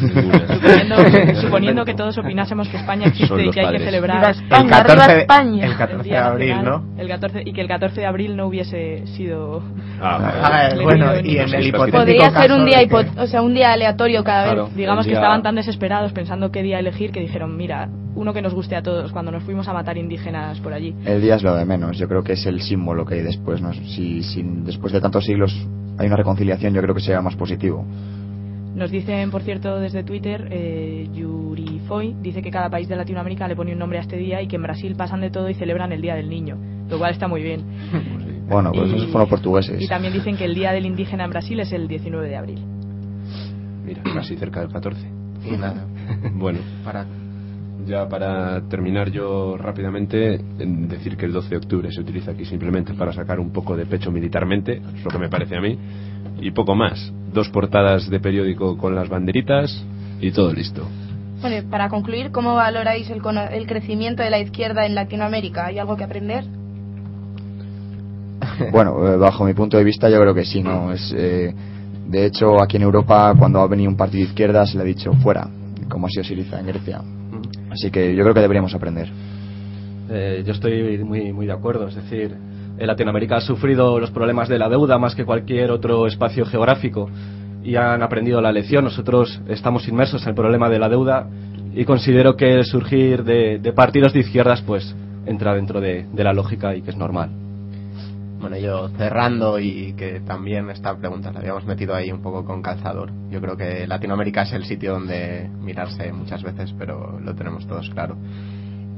[0.00, 0.96] Suponiendo,
[1.40, 4.92] suponiendo que todos opinásemos que España existe y que hay que celebrar España, El 14
[4.92, 5.66] arriba de- España.
[5.66, 7.02] el 14 de Día abril, Nacional, ¿no?
[7.02, 9.62] El 14, y que el 14 de abril no hubiese sido.
[10.00, 13.72] Ah, bueno, y en el hipotético Podría ser un día, hipo- o sea, un día
[13.72, 14.74] aleatorio cada vez.
[14.74, 18.54] Digamos que estaban tan desesperados pensando qué día elegir que dijeron, mira, uno que nos
[18.54, 20.94] guste a todos cuando nos fuimos a matar indígenas por allí.
[21.04, 23.60] El día es lo de menos, yo creo que es el símbolo que hay después.
[23.60, 23.72] ¿no?
[23.74, 25.54] Si, si después de tantos siglos
[25.98, 27.84] hay una reconciliación, yo creo que sea más positivo.
[28.76, 33.48] Nos dicen, por cierto, desde Twitter, eh, Yuri Foy dice que cada país de Latinoamérica
[33.48, 35.54] le pone un nombre a este día y que en Brasil pasan de todo y
[35.54, 36.58] celebran el Día del Niño,
[36.90, 37.64] lo cual está muy bien.
[38.48, 39.82] Bueno, pues Y- esos fueron portugueses.
[39.82, 42.60] Y también dicen que el Día del Indígena en Brasil es el 19 de abril.
[43.84, 45.00] Mira, casi cerca del 14.
[45.44, 45.84] Y nada.
[46.32, 47.04] bueno, Para
[47.86, 52.44] ya para terminar yo rápidamente, en decir que el 12 de octubre se utiliza aquí
[52.44, 55.78] simplemente para sacar un poco de pecho militarmente, es lo que me parece a mí,
[56.40, 57.12] y poco más.
[57.32, 59.84] Dos portadas de periódico con las banderitas
[60.20, 60.86] y todo listo.
[61.40, 65.66] Bueno, para concluir, ¿cómo valoráis el, cono- el crecimiento de la izquierda en Latinoamérica?
[65.66, 66.44] ¿Hay algo que aprender?
[68.72, 70.92] Bueno, eh, bajo mi punto de vista yo creo que sí, ¿no?
[70.92, 71.54] Es, eh,
[72.08, 74.86] de hecho, aquí en Europa, cuando ha venido un partido de izquierda, se le ha
[74.86, 75.46] dicho fuera,
[75.88, 77.02] como ha sido Siriza en Grecia.
[77.76, 79.06] Así que yo creo que deberíamos aprender.
[80.08, 81.88] Eh, yo estoy muy, muy de acuerdo.
[81.88, 82.34] Es decir,
[82.78, 87.10] Latinoamérica ha sufrido los problemas de la deuda más que cualquier otro espacio geográfico
[87.62, 88.84] y han aprendido la lección.
[88.84, 91.28] Nosotros estamos inmersos en el problema de la deuda
[91.74, 94.96] y considero que el surgir de, de partidos de izquierdas pues
[95.26, 97.45] entra dentro de, de la lógica y que es normal.
[98.48, 102.62] Bueno, yo cerrando y que también esta pregunta la habíamos metido ahí un poco con
[102.62, 103.10] calzador.
[103.28, 107.90] Yo creo que Latinoamérica es el sitio donde mirarse muchas veces, pero lo tenemos todos
[107.90, 108.16] claro.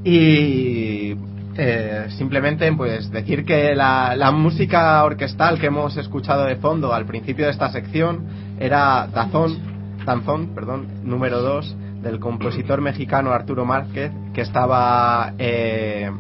[0.05, 1.17] Y
[1.57, 7.07] eh, simplemente pues decir que la, la música orquestal que hemos escuchado de fondo al
[7.07, 8.27] principio de esta sección
[8.61, 9.57] era Dazón,
[10.05, 16.11] Danzón, perdón, número 2 del compositor mexicano Arturo Márquez que estaba eh,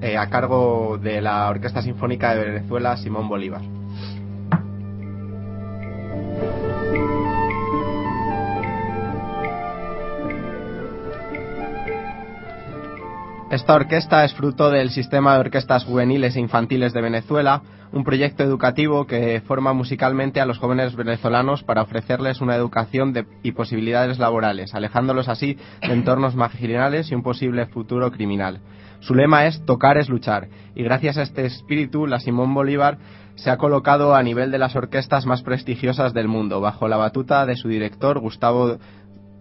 [0.00, 3.62] eh, a cargo de la Orquesta Sinfónica de Venezuela Simón Bolívar.
[13.54, 18.42] Esta orquesta es fruto del sistema de orquestas juveniles e infantiles de Venezuela, un proyecto
[18.42, 23.14] educativo que forma musicalmente a los jóvenes venezolanos para ofrecerles una educación
[23.44, 28.60] y posibilidades laborales, alejándolos así de entornos marginales y un posible futuro criminal.
[29.04, 32.96] Su lema es Tocar es luchar, y gracias a este espíritu, la Simón Bolívar
[33.34, 37.44] se ha colocado a nivel de las orquestas más prestigiosas del mundo, bajo la batuta
[37.44, 38.78] de su director Gustavo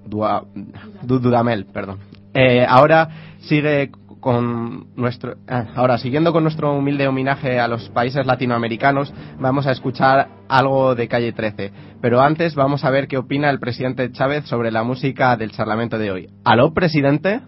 [0.06, 1.66] Dudamel.
[1.68, 2.00] Perdón.
[2.34, 3.08] Eh, ahora
[3.40, 9.68] sigue con nuestro ah, ahora siguiendo con nuestro humilde homenaje a los países latinoamericanos vamos
[9.68, 14.10] a escuchar algo de calle 13 pero antes vamos a ver qué opina el presidente
[14.14, 17.42] Chávez sobre la música del parlamento de hoy aló presidente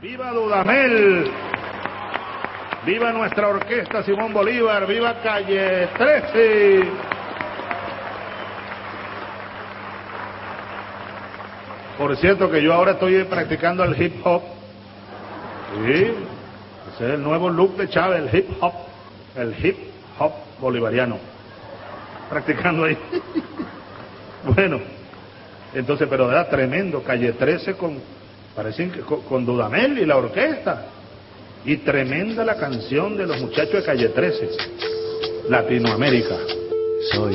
[0.00, 1.30] ¡Viva Dudamel!
[2.84, 4.86] ¡Viva nuestra orquesta Simón Bolívar!
[4.86, 6.84] ¡Viva Calle 13!
[11.96, 14.42] Por cierto que yo ahora estoy practicando el hip hop.
[15.86, 16.12] Sí,
[16.94, 18.74] ese es el nuevo look de Chávez, el hip hop.
[19.34, 19.78] El hip
[20.18, 21.16] hop bolivariano.
[22.28, 22.98] Practicando ahí.
[24.54, 24.80] bueno,
[25.72, 27.02] entonces, pero era tremendo.
[27.02, 27.98] Calle 13 con,
[28.54, 30.88] parecen que con, con Dudamel y la orquesta.
[31.64, 34.50] Y tremenda la canción de los muchachos de Calle 13.
[35.48, 36.36] Latinoamérica.
[37.12, 37.34] Soy,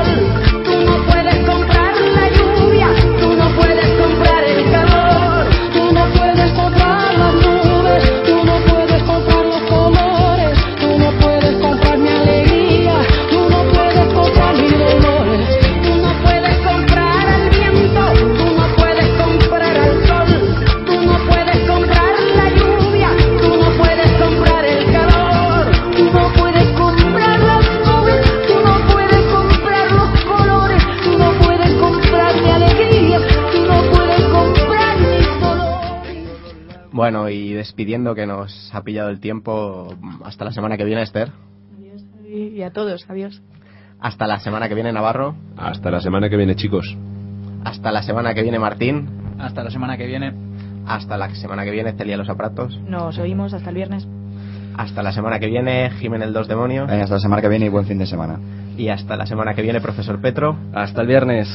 [37.01, 41.31] bueno y despidiendo que nos ha pillado el tiempo hasta la semana que viene Esther
[42.29, 43.09] Y y a todos.
[43.09, 43.41] Adiós.
[43.99, 45.33] Hasta la semana que viene, Navarro.
[45.57, 46.95] Hasta la semana que viene, chicos.
[47.65, 49.09] Hasta la semana que viene, Martín.
[49.39, 50.31] Hasta la semana que viene.
[50.85, 52.79] Hasta la semana que viene, Celia Los Apratos.
[52.85, 54.07] Nos oímos hasta el viernes.
[54.77, 56.87] Hasta la semana que viene, Jiménez Dos Demonios.
[56.87, 58.37] Hasta la semana que viene y buen fin de semana.
[58.77, 60.55] Y hasta la semana que viene, profesor Petro.
[60.71, 61.47] Hasta el viernes.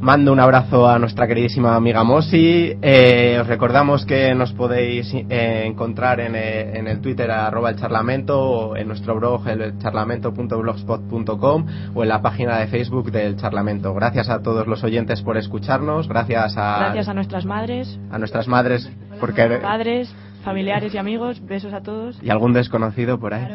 [0.00, 2.72] Mando un abrazo a nuestra queridísima amiga Mosi.
[2.80, 7.76] Eh, os recordamos que nos podéis eh, encontrar en, eh, en el Twitter arroba el
[7.76, 13.92] charlamento o en nuestro blog el charlamento.blogspot.com o en la página de Facebook del charlamento.
[13.92, 16.08] Gracias a todos los oyentes por escucharnos.
[16.08, 18.90] Gracias a, Gracias a nuestras madres, a nuestras madres
[19.20, 20.10] porque padres,
[20.42, 21.44] familiares y amigos.
[21.46, 22.18] Besos a todos.
[22.22, 23.48] y algún desconocido por ahí.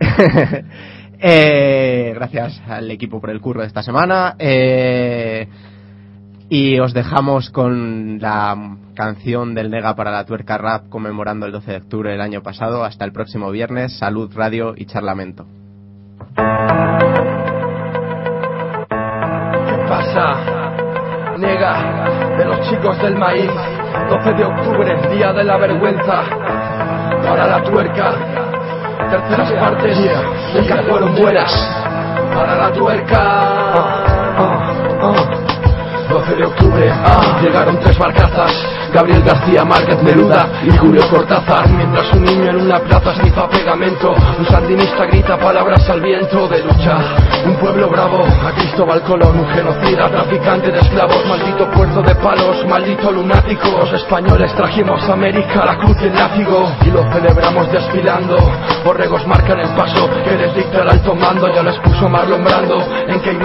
[1.22, 4.36] Eh, gracias al equipo por el curro de esta semana.
[4.38, 5.46] Eh,
[6.48, 8.56] y os dejamos con la
[8.94, 12.84] canción del Nega para la Tuerca Rap conmemorando el 12 de octubre del año pasado.
[12.84, 13.98] Hasta el próximo viernes.
[13.98, 15.46] Salud, radio y charlamento.
[16.34, 16.44] ¿Qué
[19.88, 21.36] pasa?
[21.38, 23.50] Nega de los chicos del maíz.
[24.08, 26.24] 12 de octubre, día de la vergüenza.
[27.22, 28.39] Para la tuerca.
[29.10, 29.98] Terceras partes
[30.54, 31.52] de que fueron buenas.
[32.34, 34.00] Para la tuerca.
[36.08, 38.52] 12 de octubre, ah, llegaron tres barcazas.
[38.92, 41.68] Gabriel García Márquez Neruda y Julio Cortázar.
[41.70, 46.62] Mientras un niño en una plaza snifa pegamento Un sandinista grita palabras al viento de
[46.64, 46.98] lucha.
[47.46, 52.66] Un pueblo bravo, a Cristóbal Colón Un genocida, traficante de esclavos Maldito puerto de palos,
[52.66, 53.68] maldito lunático.
[53.78, 58.36] Los españoles trajimos a América la cruz y el Y lo celebramos desfilando.
[58.84, 62.78] Borregos marcan el paso que les dicta el alto mando Ya les puso Marlon Brando
[63.06, 63.38] en que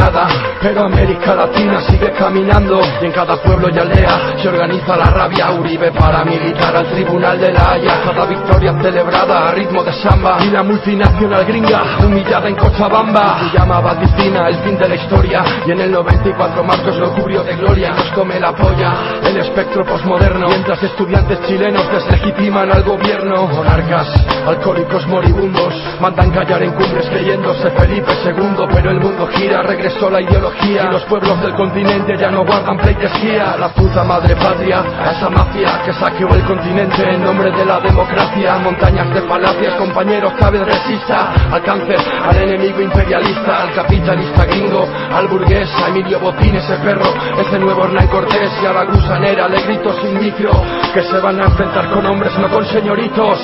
[0.62, 2.80] Pero América Latina sigue caminando.
[3.02, 7.52] Y en cada pueblo y aldea se organiza la rabia Uribe paramilitar al tribunal de
[7.52, 8.02] la Haya.
[8.04, 10.38] Cada victoria celebrada a ritmo de samba.
[10.42, 13.40] Y la multinacional gringa humillada en Cochabamba.
[13.40, 15.44] Se llama vaticina el fin de la historia.
[15.66, 17.92] Y en el 94 Marcos lo cubrió de gloria.
[17.92, 18.94] Nos come la polla
[19.24, 20.48] el espectro posmoderno.
[20.48, 23.48] Mientras estudiantes chilenos deslegitiman al gobierno.
[23.48, 24.08] Monarcas,
[24.48, 30.22] alcohólicos moribundos Mandan callar en cumbres creyéndose Felipe II Pero el mundo gira, regresó la
[30.22, 30.88] ideología.
[30.90, 35.25] Y los pueblos del continente ya no guardan pleitesía La puta madre patria, a esa
[35.30, 38.58] mafia que saqueó el continente en nombre de la democracia.
[38.58, 45.28] Montañas de falacias, compañeros, cabe resista Al cáncer, al enemigo imperialista Al capitalista gringo, al
[45.28, 49.62] burgués A Emilio Botín, ese perro, ese nuevo Hernán Cortés Y a la gusanera le
[49.62, 50.52] grito sin micro
[50.94, 53.40] Que se van a enfrentar con hombres, no con señoritos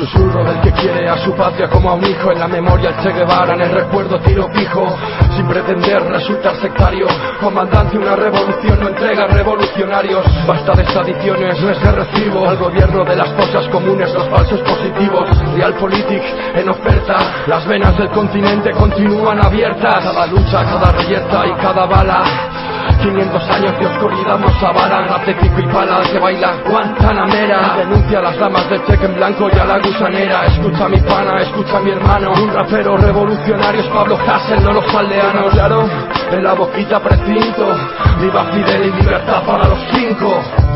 [0.00, 2.32] susurro del que quiere a su patria como a un hijo.
[2.32, 4.96] En la memoria el Che Guevara, en el recuerdo tiro fijo.
[5.36, 7.06] Sin pretender resultar sectario
[7.40, 10.24] Comandante una revolución no entrega revolucionarios.
[10.46, 12.48] Basta de tradiciones, no es de recibo.
[12.48, 15.28] Al gobierno de las cosas comunes, los falsos positivos.
[15.54, 16.22] Realpolitik
[16.54, 20.04] en oferta Las venas del continente continúan abiertas.
[20.04, 22.69] Cada lucha, cada reyerta y cada bala
[23.02, 27.76] 500 años de oscuridad nos avalan Rap pico y pala que baila Guantanamera.
[27.78, 30.46] Denuncia a las damas del cheque en blanco y a la gusanera.
[30.46, 35.52] Escucha mi pana, escucha mi hermano Un rapero revolucionario es Pablo Hassel, no los aldeanos.
[35.52, 35.88] Claro,
[36.30, 37.76] en la boquita precinto
[38.20, 40.69] Viva Fidel y libertad para los cinco